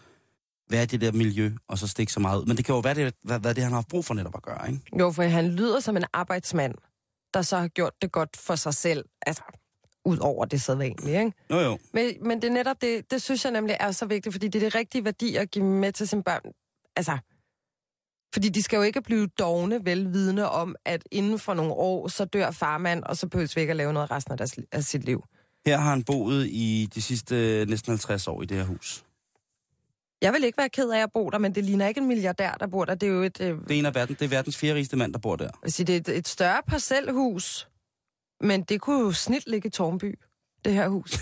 [0.69, 2.45] være i det der miljø, og så stikke så meget ud.
[2.45, 4.35] Men det kan jo være, det, hvad, hvad det han har haft brug for netop
[4.35, 4.81] at gøre, ikke?
[4.99, 6.75] Jo, for han lyder som en arbejdsmand,
[7.33, 9.05] der så har gjort det godt for sig selv.
[9.21, 9.43] Altså,
[10.05, 11.33] ud over det sædvanlige, ikke?
[11.49, 11.77] Jo, jo.
[11.93, 14.63] Men, men det er netop det, det synes jeg nemlig er så vigtigt, fordi det
[14.63, 16.51] er det rigtige værdi at give med til sine børn.
[16.95, 17.17] Altså,
[18.33, 22.25] fordi de skal jo ikke blive dogne velvidende om, at inden for nogle år, så
[22.25, 25.03] dør farmand, og så behøves vi ikke at lave noget resten af, deres, af sit
[25.03, 25.23] liv.
[25.65, 29.04] Her har han boet i de sidste øh, næsten 50 år i det her hus.
[30.21, 32.51] Jeg vil ikke være ked af at bo der, men det ligner ikke en milliardær,
[32.53, 32.95] der bor der.
[32.95, 34.97] Det er jo et, øh, Det er en af verden, det er verdens fjerde rigeste
[34.97, 35.49] mand, der bor der.
[35.63, 37.67] jeg sige, det er et, et større parcelhus,
[38.41, 40.19] men det kunne jo snit ligge i Tornby,
[40.65, 41.11] det her hus.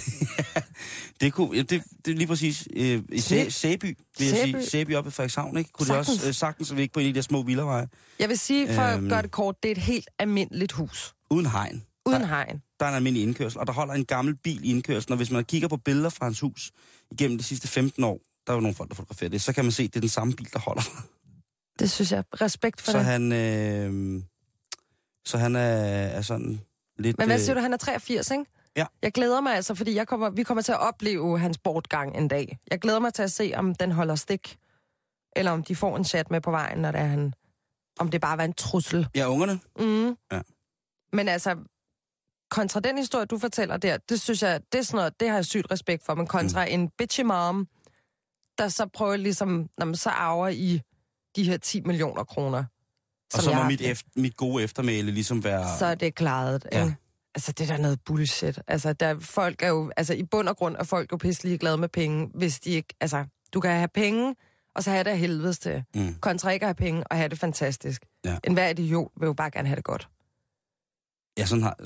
[1.21, 3.85] Det, kunne, ja, det, det er lige præcis øh, i Sæ, Sæ- Sæby,
[4.17, 4.57] vil jeg Sæby.
[4.57, 4.65] sige.
[4.69, 5.69] Sæby oppe i Frederikshavn, ikke?
[5.71, 6.09] Kunne det Sagtens.
[6.17, 7.87] også øh, sagtens, så vi ikke på en af de der små villaveje.
[8.19, 9.09] Jeg vil sige, for at Øhm.
[9.09, 11.13] gøre det kort, det er et helt almindeligt hus.
[11.29, 11.83] Uden hegn.
[12.05, 12.61] Uden Der- hegn.
[12.79, 15.13] Der er en almindelig indkørsel, og der holder en gammel bil i indkørslen.
[15.13, 16.71] Og hvis man kigger på billeder fra hans hus
[17.11, 19.65] igennem de sidste 15 år, der er jo nogle folk, der fotograferer det, så kan
[19.65, 20.81] man se, at det er den samme bil, der holder.
[21.79, 22.23] Det synes jeg.
[22.41, 23.05] Respekt for Så det.
[23.05, 24.23] han, øh,
[25.25, 25.59] så han er,
[26.17, 26.61] er sådan
[26.97, 27.17] lidt...
[27.17, 28.45] Men hvad øh, siger du, han er 83, ikke?
[28.75, 28.85] Ja.
[29.01, 32.27] Jeg glæder mig altså, fordi jeg kommer, vi kommer til at opleve hans bortgang en
[32.27, 32.59] dag.
[32.71, 34.57] Jeg glæder mig til at se, om den holder stik,
[35.35, 37.33] eller om de får en chat med på vejen, når det er han...
[37.99, 39.07] Om det bare var en trussel.
[39.15, 39.59] Ja, ungerne.
[39.79, 40.17] Mm.
[40.31, 40.41] Ja.
[41.13, 41.57] Men altså,
[42.49, 45.35] kontra den historie, du fortæller der, det synes jeg, det er sådan noget, det har
[45.35, 46.71] jeg sygt respekt for, men kontra mm.
[46.71, 47.67] en bitchy mom,
[48.57, 50.81] der så prøver ligesom, når man så arver i
[51.35, 52.63] de her 10 millioner kroner.
[53.33, 55.77] Og så må mit, efter, mit gode eftermæle ligesom være...
[55.79, 56.67] så er det klaret.
[56.71, 56.93] Ja.
[57.35, 58.59] Altså, det er da noget bullshit.
[58.67, 61.77] Altså, der, folk er jo, altså, i bund og grund er folk jo pisselig glade
[61.77, 64.35] med penge, hvis de ikke, altså, du kan have penge,
[64.75, 65.83] og så have det af helvedes til.
[65.95, 66.15] Mm.
[66.19, 68.05] Kontra ikke have penge og have det fantastisk.
[68.25, 68.37] Ja.
[68.43, 70.09] En hver idiot vil jo bare gerne have det godt.
[71.37, 71.77] Ja, sådan har...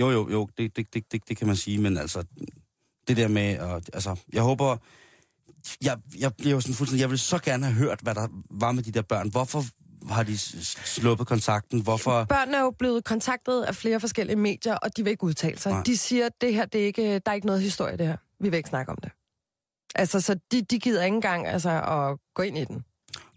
[0.00, 2.24] Jo, jo, jo, det, det, det, det, det kan man sige, men altså,
[3.08, 4.76] det der med, at, altså, jeg håber,
[5.82, 8.72] jeg, jeg bliver jo sådan fuldstændig, jeg vil så gerne have hørt, hvad der var
[8.72, 9.28] med de der børn.
[9.30, 9.64] Hvorfor
[10.08, 11.80] har de sluppet kontakten?
[11.80, 12.24] Hvorfor...
[12.24, 15.72] Børnene er jo blevet kontaktet af flere forskellige medier, og de vil ikke udtale sig.
[15.72, 15.82] Nej.
[15.82, 18.16] De siger, at det her, det er ikke, der er ikke noget historie, det her.
[18.40, 19.12] Vi vil ikke snakke om det.
[19.94, 22.84] Altså, så de, de gider ikke engang altså, at gå ind i den.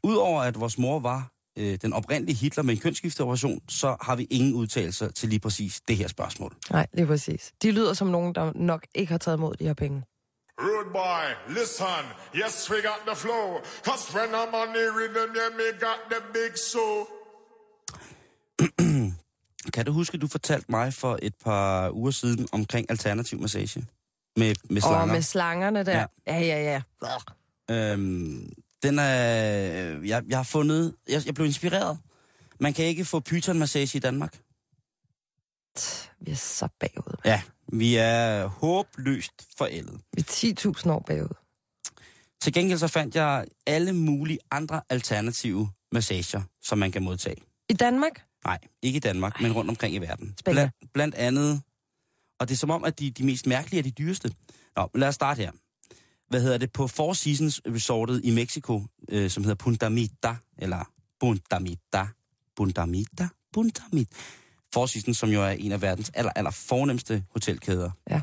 [0.03, 4.23] Udover at vores mor var øh, den oprindelige Hitler med en kønsskifteoperation, så har vi
[4.23, 6.55] ingen udtalelser til lige præcis det her spørgsmål.
[6.71, 7.53] Nej, lige præcis.
[7.63, 10.03] De lyder som nogen, der nok ikke har taget imod de her penge.
[10.62, 12.06] Rude boy, listen.
[12.34, 13.60] Yes, we got the flow.
[13.84, 17.08] Cause when I'm on the rhythm, yeah, me got the big soul.
[19.74, 23.86] Kan du huske, du fortalte mig for et par uger siden omkring alternativ massage?
[24.38, 25.01] Med, med slanger.
[25.01, 26.06] Og med slangerne der.
[26.28, 26.39] Ja.
[26.39, 26.82] Ja, ja,
[27.70, 27.76] ja.
[27.76, 28.49] Øhm,
[28.84, 29.06] den er...
[30.06, 30.95] Jeg, jeg har fundet...
[31.10, 31.97] Jeg, jeg blev inspireret.
[32.60, 34.39] Man kan ikke få python-massage i Danmark.
[36.19, 37.15] Vi er så bagud.
[37.26, 37.41] Ja,
[37.73, 40.01] vi er håbløst forældet.
[40.13, 41.36] Vi er 10.000 år bagud.
[42.41, 47.41] Til gengæld så fandt jeg alle mulige andre alternative massager, som man kan modtage.
[47.69, 48.26] I Danmark?
[48.45, 50.34] Nej, ikke i Danmark, men rundt omkring i verden.
[50.39, 50.71] Spændende.
[50.80, 51.61] Blandt, blandt andet,
[52.39, 54.32] og det er som om, at de, de mest mærkelige er de dyreste.
[54.76, 55.51] Nå, lad os starte her.
[56.30, 56.71] Hvad hedder det?
[56.71, 62.07] På Four Seasons Resortet i Mexico, øh, som hedder Punta Mita, eller Punta Mita,
[62.55, 64.15] Punta Mita, Punta Mita.
[64.76, 67.91] Four Seasons, som jo er en af verdens aller, aller fornemmeste hotelkæder.
[68.09, 68.21] Ja.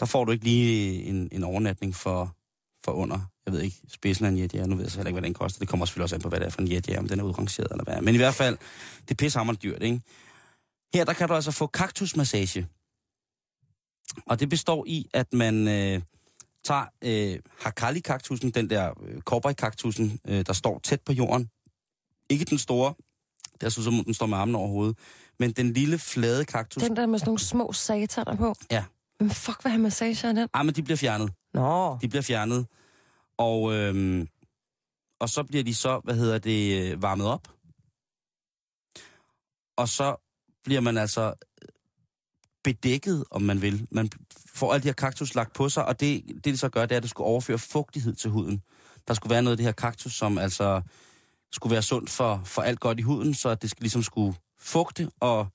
[0.00, 2.36] Der får du ikke lige en, en overnatning for,
[2.84, 4.66] for under, jeg ved ikke, spidsen af en jetjager.
[4.66, 5.58] Nu ved jeg så heller ikke, hvad den koster.
[5.58, 7.24] Det kommer selvfølgelig også an på, hvad det er for en jetjager, om den er
[7.24, 8.00] udrangeret eller hvad.
[8.02, 8.58] Men i hvert fald,
[9.02, 10.00] det er pissehammerende dyrt, ikke?
[10.94, 12.66] Her der kan du altså få kaktusmassage.
[14.26, 16.02] Og det består i, at man øh,
[16.64, 21.50] tager øh, Hakali-kaktusen, den der øh, cowboy-kaktusen, øh, der står tæt på jorden.
[22.30, 22.94] Ikke den store,
[23.60, 24.96] der synes som om den står med armen over hovedet,
[25.40, 26.82] men den lille flade kaktus.
[26.82, 28.54] Den der med sådan nogle små sataner på.
[28.70, 28.84] Ja.
[29.20, 30.48] Men fuck, hvad har massage af den?
[30.54, 31.32] Ah, men de bliver fjernet.
[31.54, 31.98] Nå.
[32.02, 32.66] De bliver fjernet.
[33.38, 34.28] Og, øhm,
[35.20, 37.48] og så bliver de så, hvad hedder det, øh, varmet op.
[39.76, 40.16] Og så
[40.64, 41.34] bliver man altså
[42.64, 43.86] bedækket, om man vil.
[43.90, 44.10] Man
[44.46, 46.92] får alle de her kaktus lagt på sig, og det, det, det så gør, det
[46.92, 48.62] er, at det skulle overføre fugtighed til huden.
[49.08, 50.82] Der skulle være noget af det her kaktus, som altså
[51.52, 55.46] skulle være sundt for, for alt godt i huden, så det ligesom skulle fugte og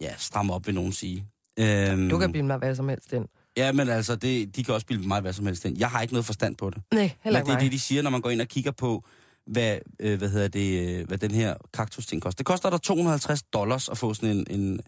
[0.00, 1.26] ja, stramme op, vil nogen sige.
[1.58, 3.28] Øhm, Du kan bilde mig hvad som helst ind.
[3.56, 5.78] Ja, men altså, det, de kan også bilde mig hvad som helst ind.
[5.78, 6.82] Jeg har ikke noget forstand på det.
[6.94, 8.70] Nej, heller Men ikke det er det, de siger, når man går ind og kigger
[8.70, 9.04] på,
[9.46, 12.36] hvad, øh, hvad, hedder det, øh, hvad den her kaktus-ting koster.
[12.36, 14.80] Det koster der 250 dollars at få sådan en, en,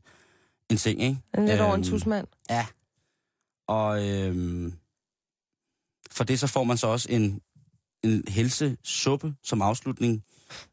[0.71, 1.19] en seng, ikke?
[1.39, 2.27] En lidt over en Øhm, tusmand.
[2.51, 2.67] Ja.
[3.69, 4.73] Og øhm,
[6.11, 7.41] for det så får man så også en,
[8.05, 10.25] en helsesuppe som afslutning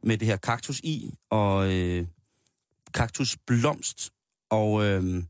[0.04, 2.08] med det her kaktus i, og øh,
[2.96, 4.12] kaktusblomst,
[4.50, 5.24] og øh,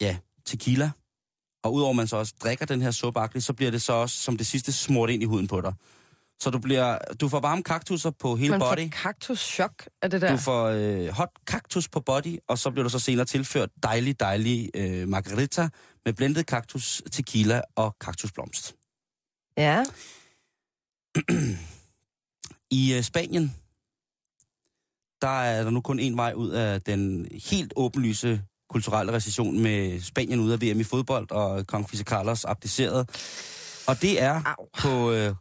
[0.00, 0.90] ja, tequila.
[1.62, 4.36] Og udover man så også drikker den her suppe, så bliver det så også som
[4.36, 5.74] det sidste smurt ind i huden på dig.
[6.40, 8.88] Så du, bliver, du får varme kaktusser på hele Man får body.
[8.90, 10.30] kaktus-chok af det der.
[10.30, 14.20] Du får øh, hot kaktus på body, og så bliver du så senere tilført dejlig,
[14.20, 15.68] dejlig øh, margarita
[16.04, 18.74] med blendet kaktus, tequila og kaktusblomst.
[19.56, 19.84] Ja.
[22.80, 23.56] I øh, Spanien,
[25.22, 30.00] der er der nu kun en vej ud af den helt åbenlyse kulturelle recession med
[30.00, 33.10] Spanien ud af VM i fodbold, og kong Fise Carlos abdiceret.
[33.88, 34.68] Og det er Au.
[34.78, 35.34] på øh,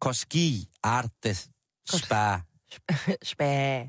[0.00, 1.50] Cosqui Artes
[1.90, 2.40] Spa.
[3.30, 3.82] Spæ.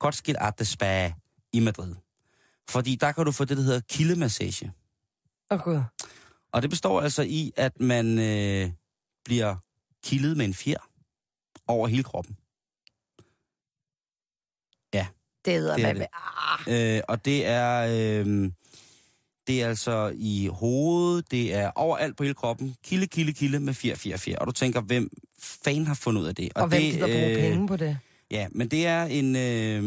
[0.00, 1.12] Cosqui Artes Spa
[1.52, 1.94] i Madrid.
[2.68, 4.72] Fordi der kan du få det, der hedder kildemassage.
[5.50, 5.80] Åh, oh, gud.
[6.52, 8.70] Og det består altså i, at man øh,
[9.24, 9.56] bliver
[10.04, 10.88] kildet med en fjer
[11.66, 12.36] over hele kroppen.
[15.44, 16.00] Det hedder Det er det.
[16.00, 16.06] det.
[16.68, 16.96] Ah.
[16.96, 17.80] Øh, og det er,
[18.24, 18.50] øh,
[19.46, 22.76] det er altså i hovedet, det er overalt på hele kroppen.
[22.84, 24.38] Kilde, kilde, kilde med fjer, fjer, fjer.
[24.38, 26.52] Og du tænker, hvem fanden har fundet ud af det?
[26.54, 27.98] Og, og hvem det, gider bruge penge på det?
[28.30, 29.84] Ja, men det er en, øh,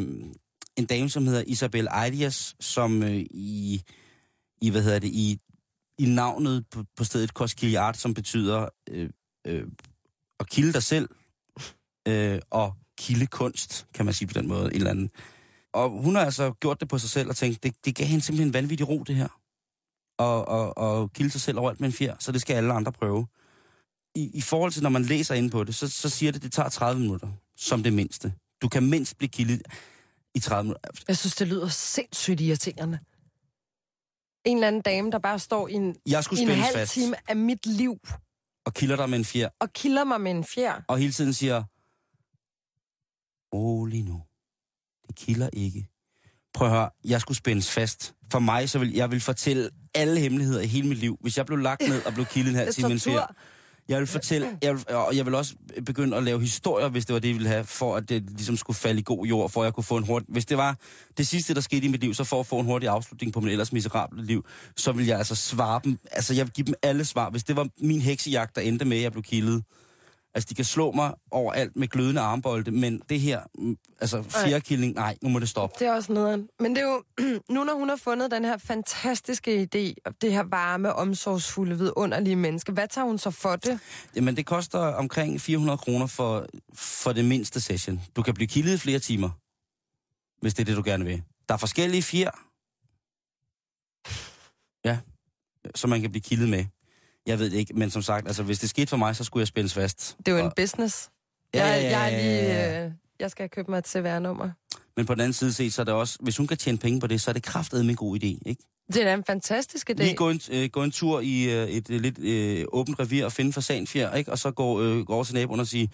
[0.77, 3.81] en dame, som hedder Isabel Eidias, som øh, i,
[4.61, 5.39] i, hvad hedder det, i,
[5.99, 9.09] i navnet på, på stedet Koskiliart, som betyder øh,
[9.47, 9.63] øh,
[10.39, 11.09] at kilde dig selv,
[12.07, 15.09] øh, og kilde kunst, kan man sige på den måde, en eller anden.
[15.75, 18.25] Og hun har altså gjort det på sig selv og tænkt, det, det gav hende
[18.25, 19.27] simpelthen en vanvittig ro, det her.
[20.17, 22.91] Og, og, og kilde sig selv overalt med en fjer, så det skal alle andre
[22.91, 23.27] prøve.
[24.15, 26.51] I, I forhold til, når man læser ind på det, så, så siger det, det
[26.51, 28.33] tager 30 minutter, som det mindste.
[28.61, 29.61] Du kan mindst blive kildet
[30.35, 30.89] i 30 minutter.
[31.07, 32.99] Jeg synes, det lyder sindssygt irriterende.
[34.45, 36.93] En eller anden dame, der bare står i en, Jeg skulle i en halv fast
[36.93, 37.99] time af mit liv
[38.65, 40.81] og kilder dig med en fjer, og kilder mig med en fjer.
[40.87, 41.63] og hele tiden siger,
[43.53, 44.23] rolig nu.
[45.17, 45.87] Kilder ikke.
[46.53, 48.13] Prøv at høre, jeg skulle spændes fast.
[48.31, 51.17] For mig, så vil jeg vil fortælle alle hemmeligheder i hele mit liv.
[51.21, 53.35] Hvis jeg blev lagt ned og blev kildet en halv time med en fjer, tortur.
[53.87, 55.55] Jeg vil fortælle, jeg vil, og jeg vil også
[55.85, 58.57] begynde at lave historier, hvis det var det, jeg ville have, for at det ligesom
[58.57, 60.27] skulle falde i god jord, for at jeg kunne få en hurtig...
[60.31, 60.77] Hvis det var
[61.17, 63.39] det sidste, der skete i mit liv, så for at få en hurtig afslutning på
[63.39, 64.45] mit ellers miserable liv,
[64.77, 65.99] så vil jeg altså svare dem...
[66.11, 67.29] Altså, jeg vil give dem alle svar.
[67.29, 69.63] Hvis det var min heksejagt, der endte med, at jeg blev kildet.
[70.35, 74.93] Altså, de kan slå mig overalt med glødende armbolde, men det her, mm, altså, fjerkilling,
[74.93, 75.75] nej, nu må det stoppe.
[75.79, 76.49] Det er også nederen.
[76.59, 77.03] Men det er jo,
[77.53, 82.35] nu når hun har fundet den her fantastiske idé, og det her varme, omsorgsfulde, vidunderlige
[82.35, 83.79] menneske, hvad tager hun så for det?
[84.15, 88.01] Jamen, det koster omkring 400 kroner for, for det mindste session.
[88.15, 89.29] Du kan blive kildet i flere timer,
[90.41, 91.23] hvis det er det, du gerne vil.
[91.49, 92.31] Der er forskellige fjer.
[94.85, 94.99] Ja,
[95.75, 96.65] som man kan blive kildet med.
[97.25, 99.41] Jeg ved det ikke, men som sagt, altså, hvis det skete for mig, så skulle
[99.41, 100.15] jeg spændes fast.
[100.25, 101.09] Det er jo en business.
[101.53, 104.49] Ja, Jeg, jeg, er lige, øh, jeg skal købe mig et CVR-nummer.
[104.97, 106.99] Men på den anden side set, så er det også, hvis hun kan tjene penge
[106.99, 108.63] på det, så er det kraftedeme en god idé, ikke?
[108.93, 109.93] Det er da en fantastisk idé.
[110.03, 113.25] Lige gå en, øh, gå en tur i øh, et øh, lidt øh, åbent revir
[113.25, 114.31] og finde fasanfjer, ikke?
[114.31, 115.91] Og så gå, øh, gå over til naboen og sige,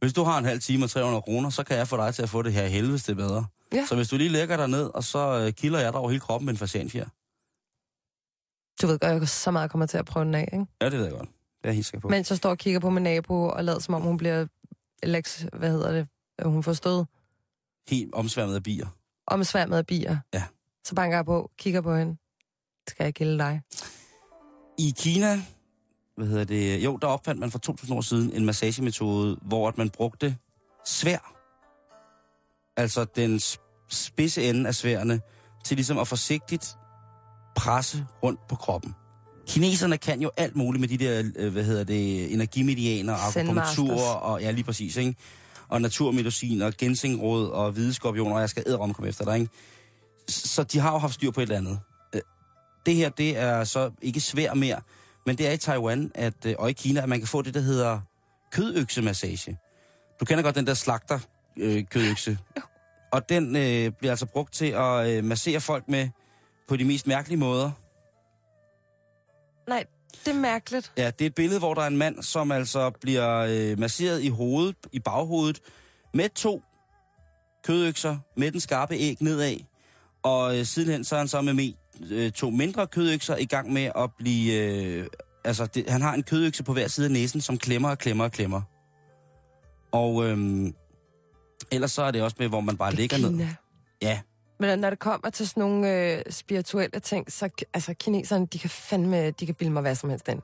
[0.00, 2.22] hvis du har en halv time og 300 kroner, så kan jeg få dig til
[2.22, 3.46] at få det her helvede bedre.
[3.74, 3.86] Ja.
[3.88, 6.20] Så hvis du lige lægger dig ned, og så øh, kilder jeg dig over hele
[6.20, 7.06] kroppen med en fasanfjer.
[8.82, 10.66] Du ved godt, jeg så meget kommer til at prøve den af, ikke?
[10.80, 11.28] Ja, det ved jeg godt.
[11.28, 12.08] Det er jeg helt sikker på.
[12.08, 14.46] Mens jeg står og kigger på min nabo og lader som om hun bliver...
[15.02, 16.08] Lex, hvad hedder det?
[16.44, 17.04] Hun får stød
[17.88, 18.86] Helt omsværmet af bier.
[19.26, 20.16] omsværmet af bier.
[20.34, 20.42] Ja.
[20.84, 22.16] Så banker jeg på, kigger på hende.
[22.88, 23.62] Skal jeg gælde dig?
[24.78, 25.42] I Kina,
[26.16, 29.78] hvad hedder det, jo, der opfandt man for 2000 år siden en massagemetode, hvor at
[29.78, 30.36] man brugte
[30.86, 31.34] svær.
[32.76, 35.20] Altså den sp- spidse ende af sværene,
[35.64, 36.76] til ligesom at forsigtigt
[37.56, 38.94] presse rundt på kroppen.
[39.46, 44.40] Kineserne kan jo alt muligt med de der, øh, hvad hedder det, energimedianer, akupunktur og
[44.40, 45.14] ja, lige præcis, ikke?
[45.68, 49.50] Og naturmedicin og gensingråd og hvide skorpioner, og jeg skal æderom komme efter dig, ikke?
[50.28, 51.78] Så de har jo haft styr på et eller andet.
[52.14, 52.20] Øh,
[52.86, 54.80] Det her, det er så ikke svært mere,
[55.26, 57.54] men det er i Taiwan at, øh, og i Kina, at man kan få det,
[57.54, 58.00] der hedder
[58.52, 59.58] kødøksemassage.
[60.20, 61.18] Du kender godt den der slagter
[61.58, 62.38] øh, kødøkse.
[63.12, 66.08] Og den øh, bliver altså brugt til at øh, massere folk med
[66.70, 67.70] på de mest mærkelige måder.
[69.68, 69.84] Nej,
[70.24, 70.92] det er mærkeligt.
[70.96, 74.22] Ja, det er et billede, hvor der er en mand, som altså bliver øh, masseret
[74.22, 75.60] i hovedet, i baghovedet,
[76.14, 76.62] med to
[77.64, 79.56] kødøkser, med den skarpe æg nedad.
[80.22, 81.72] Og øh, sidenhen så er han så med,
[82.10, 84.54] øh, to mindre kødøkser i gang med at blive...
[84.54, 85.06] Øh,
[85.44, 88.24] altså, det, han har en kødøkse på hver side af næsen, som klemmer og klemmer
[88.24, 88.62] og klemmer.
[89.92, 90.66] Og øh,
[91.70, 93.30] ellers så er det også med, hvor man bare ligger ned.
[93.30, 93.54] Kina.
[94.02, 94.20] Ja,
[94.60, 98.70] Men når det kommer til sådan nogle øh, spirituelle ting, så altså, kineserne, de kan
[98.70, 100.42] fandme, de kan bilde mig hvad som helst ind.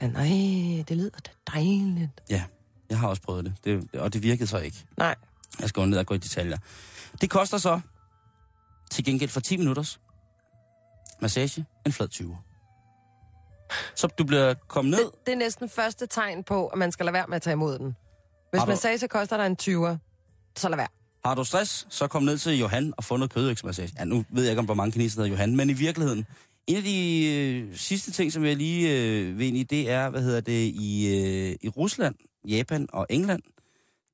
[0.00, 2.10] Ja, nej, det lyder da dejligt.
[2.30, 2.44] ja.
[2.90, 4.84] Jeg har også prøvet det, det og det virkede så ikke.
[4.96, 5.14] Nej,
[5.60, 6.58] Jeg skal ned og gå i detaljer.
[7.20, 7.80] Det koster så
[8.90, 10.00] til gengæld for 10 minutters
[11.20, 12.38] massage en flad 20.
[13.94, 15.04] Så du bliver kommet ned.
[15.04, 17.52] det, det er næsten første tegn på, at man skal lade være med at tage
[17.52, 17.96] imod den.
[18.50, 19.96] Hvis du- massage koster dig en 20'er,
[20.56, 20.88] så lad være.
[21.26, 23.92] Har du stress, så kom ned til Johan og få noget kødøksmassage.
[23.98, 26.26] Ja, nu ved jeg ikke, om hvor mange kinesere hedder Johan, men i virkeligheden,
[26.66, 30.10] en af de øh, sidste ting, som jeg lige øh, vil ind i, det er,
[30.10, 32.14] hvad hedder det, i, øh, i Rusland,
[32.48, 33.42] Japan og England,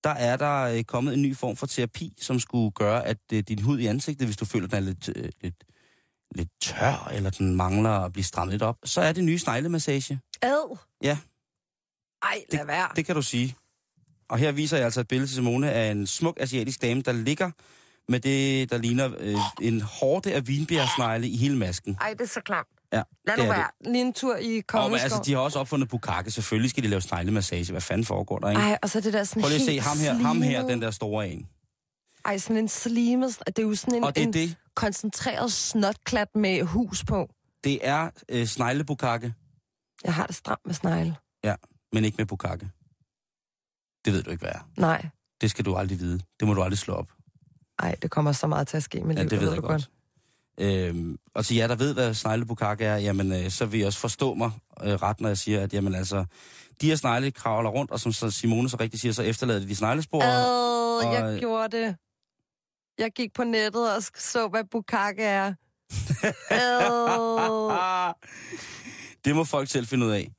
[0.04, 3.42] der er der øh, kommet en ny form for terapi, som skulle gøre, at øh,
[3.48, 5.64] din hud i ansigtet, hvis du føler, den er lidt, øh, lidt,
[6.34, 10.20] lidt tør, eller den mangler at blive strammet lidt op, så er det nye sneglemassage.
[10.42, 10.78] Ad.
[11.02, 11.18] Ja.
[12.22, 12.88] Ej, lad være.
[12.96, 13.56] Det kan du sige.
[14.32, 17.12] Og her viser jeg altså et billede til Simone af en smuk asiatisk dame, der
[17.12, 17.50] ligger
[18.08, 21.96] med det, der ligner øh, en hårde af vinbjergsnegle i hele masken.
[22.00, 22.68] Ej, det er så klamt.
[22.92, 23.66] Ja, Lad det nu er være.
[23.84, 25.04] Lige en tur i Kongeskov.
[25.04, 26.30] altså, de har også opfundet bukkake.
[26.30, 27.70] Selvfølgelig skal de lave sneglemassage.
[27.72, 28.62] Hvad fanden foregår der, ikke?
[28.62, 30.60] Ej, og så det der sådan Prøv lige at se helt ham her, ham her,
[30.60, 31.46] slimet- den der store en.
[32.24, 33.38] Ej, sådan en slimet...
[33.46, 37.28] Det er jo sådan en, Og det er en det, koncentreret snotklat med hus på.
[37.64, 39.34] det er øh, sneglebukkake,
[40.04, 41.16] Jeg har det stramt med snegle.
[41.92, 42.70] men ikke med bukkake.
[44.04, 44.68] Det ved du ikke, hvad er.
[44.76, 45.06] Nej.
[45.40, 46.20] Det skal du aldrig vide.
[46.40, 47.08] Det må du aldrig slå op.
[47.78, 49.30] Ej, det kommer så meget til at ske i mit Ja, liv.
[49.30, 49.90] det ved ved jeg du godt.
[50.60, 53.98] Øhm, og til jer, der ved, hvad sneglebukake er, jamen, øh, så vil I også
[53.98, 54.50] forstå mig
[54.84, 56.24] øh, ret, når jeg siger, at jamen, altså,
[56.80, 59.76] de her snegle kravler rundt, og som Simone så rigtig siger, så efterlader de de
[59.76, 60.22] sneglespor.
[60.22, 60.46] Ad,
[61.06, 61.96] og- jeg gjorde det.
[62.98, 65.54] Jeg gik på nettet og så, hvad bukkake er.
[66.50, 68.14] Ad.
[69.24, 70.32] det må folk selv finde ud af.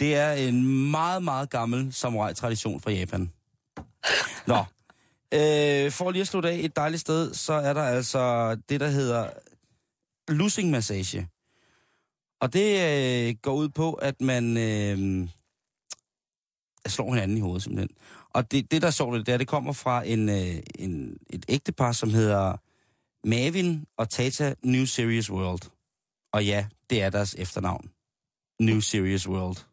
[0.00, 3.32] Det er en meget, meget gammel samurai-tradition fra Japan.
[4.46, 4.64] Nå,
[5.34, 8.88] øh, for lige at slutte af et dejligt sted, så er der altså det, der
[8.88, 9.30] hedder
[10.28, 11.28] losing massage.
[12.40, 12.68] Og det
[13.28, 15.28] øh, går ud på, at man øh,
[16.86, 17.96] slår hinanden i hovedet simpelthen.
[18.30, 21.44] Og det, det der så det, det er, det kommer fra en, øh, en, et
[21.48, 22.56] ægtepar, som hedder
[23.24, 25.70] Mavin og Tata New Serious World.
[26.32, 27.90] Og ja, det er deres efternavn.
[28.60, 29.69] New Serious World.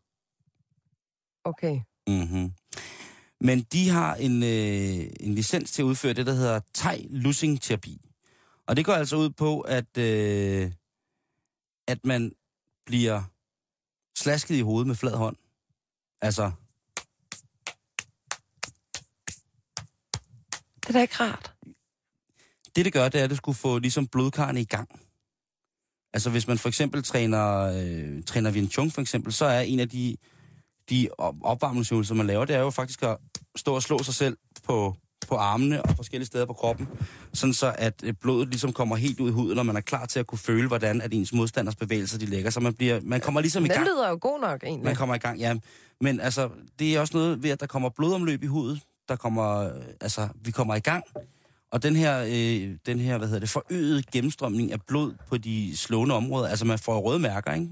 [1.47, 1.79] Okay.
[2.07, 2.51] Mm-hmm.
[3.41, 7.61] Men de har en, øh, en licens til at udføre det, der hedder thai losing
[7.61, 8.01] terapi.
[8.67, 10.71] Og det går altså ud på, at, øh,
[11.87, 12.31] at man
[12.85, 13.23] bliver
[14.17, 15.35] slasket i hovedet med flad hånd.
[16.21, 16.51] Altså,
[20.81, 21.53] Det er da ikke rart.
[22.75, 24.89] det det gør, det er, at det skulle få ligesom blodkarrene i gang.
[26.13, 29.79] Altså hvis man for eksempel træner, øh, træner Wing Chun for eksempel, så er en
[29.79, 30.17] af de,
[30.89, 33.17] de op- opvarmningsøvelser, man laver, det er jo faktisk at
[33.55, 34.95] stå og slå sig selv på,
[35.27, 36.87] på armene og forskellige steder på kroppen,
[37.33, 40.05] sådan så at øh, blodet ligesom kommer helt ud i huden, og man er klar
[40.05, 42.49] til at kunne føle, hvordan at ens modstanders bevægelser de lægger.
[42.49, 43.87] Så man, bliver, man kommer ligesom i Den gang.
[43.87, 44.85] lyder jo god nok, egentlig.
[44.85, 45.55] Man kommer i gang, ja.
[46.01, 48.81] Men altså, det er også noget ved, at der kommer blodomløb i huden.
[49.09, 49.71] Der kommer, øh,
[50.01, 51.03] altså, vi kommer i gang.
[51.71, 55.77] Og den her, øh, den her, hvad hedder det, forøgede gennemstrømning af blod på de
[55.77, 57.69] slående områder, altså man får røde mærker, ikke?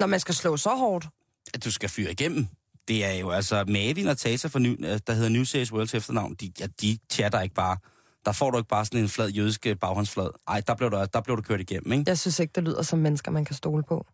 [0.00, 1.08] Når man skal slå så hårdt.
[1.54, 2.46] At du skal fyre igennem.
[2.88, 5.88] Det er jo altså Mavin og Tata, for ny, øh, der hedder New Series World
[5.88, 7.76] til efternavn, de, ja, de chatter ikke bare.
[8.24, 10.30] Der får du ikke bare sådan en flad jødisk øh, baghåndsflad.
[10.48, 12.04] Ej, der blev du, der blev du kørt igennem, ikke?
[12.06, 14.06] Jeg synes ikke, det lyder som mennesker, man kan stole på.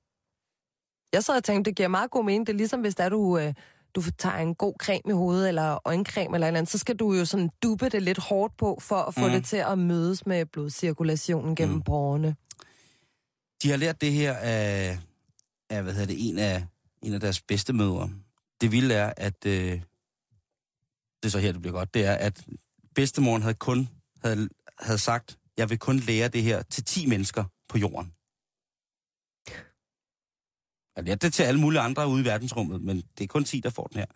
[1.13, 2.47] Jeg sad og tænkte, det giver meget god mening.
[2.47, 3.55] Det er ligesom, hvis der du, øh,
[3.95, 6.97] du tager en god creme i hovedet, eller øjencreme eller et eller andet, så skal
[6.97, 9.31] du jo sådan duppe det lidt hårdt på, for at få Mm.
[9.33, 11.83] det til at mødes med blodcirkulationen gennem mm.
[11.83, 12.37] porerne.
[13.63, 14.99] De har lært det her af,
[15.71, 16.65] af hvad hedder det, en af,
[17.07, 18.11] en af deres bedste mødre.
[18.61, 19.83] Det vilde er, at øh,
[21.23, 22.47] det er så her, det bliver godt, det er, at
[22.95, 23.89] bedstemoren havde kun
[24.25, 24.49] havde,
[24.79, 28.13] havde sagt, jeg vil kun lære det her til 10 mennesker på jorden.
[31.07, 33.71] Ja, det til alle mulige andre ude i verdensrummet, men det er kun 10, der
[33.71, 34.07] får den her.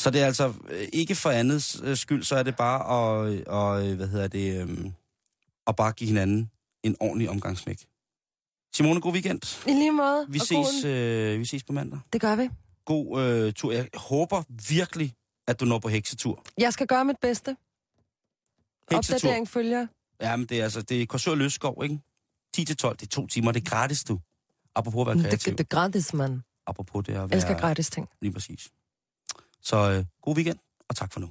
[0.00, 3.44] Så det er altså øh, ikke for andets øh, skyld, så er det bare at,
[3.46, 4.90] og, hvad hedder det, øh,
[5.66, 6.50] at bare give hinanden
[6.82, 7.86] en ordentlig omgangsmæk.
[8.74, 9.66] Simone, god weekend.
[9.66, 10.26] I lige måde.
[10.28, 12.00] Vi, ses, øh, vi ses på mandag.
[12.12, 12.48] Det gør vi.
[12.84, 13.72] God øh, tur.
[13.72, 15.14] Jeg håber virkelig,
[15.46, 16.44] at du når på heksetur.
[16.58, 17.56] Jeg skal gøre mit bedste.
[18.90, 19.14] Heksetur.
[19.16, 19.86] Opdatering følger.
[20.20, 22.00] Ja, men det er altså, det er Korsør Løsskov, ikke?
[22.54, 24.20] 10 til 12, det er to timer, det er gratis, du.
[24.74, 25.50] Apropos at være kreativ.
[25.50, 26.40] Det, det er gratis, mand.
[26.66, 27.36] Apropos det at Jeg være...
[27.36, 28.08] elsker gratis ting.
[28.22, 28.68] Lige præcis.
[29.60, 30.58] Så øh, god weekend,
[30.88, 31.30] og tak for nu.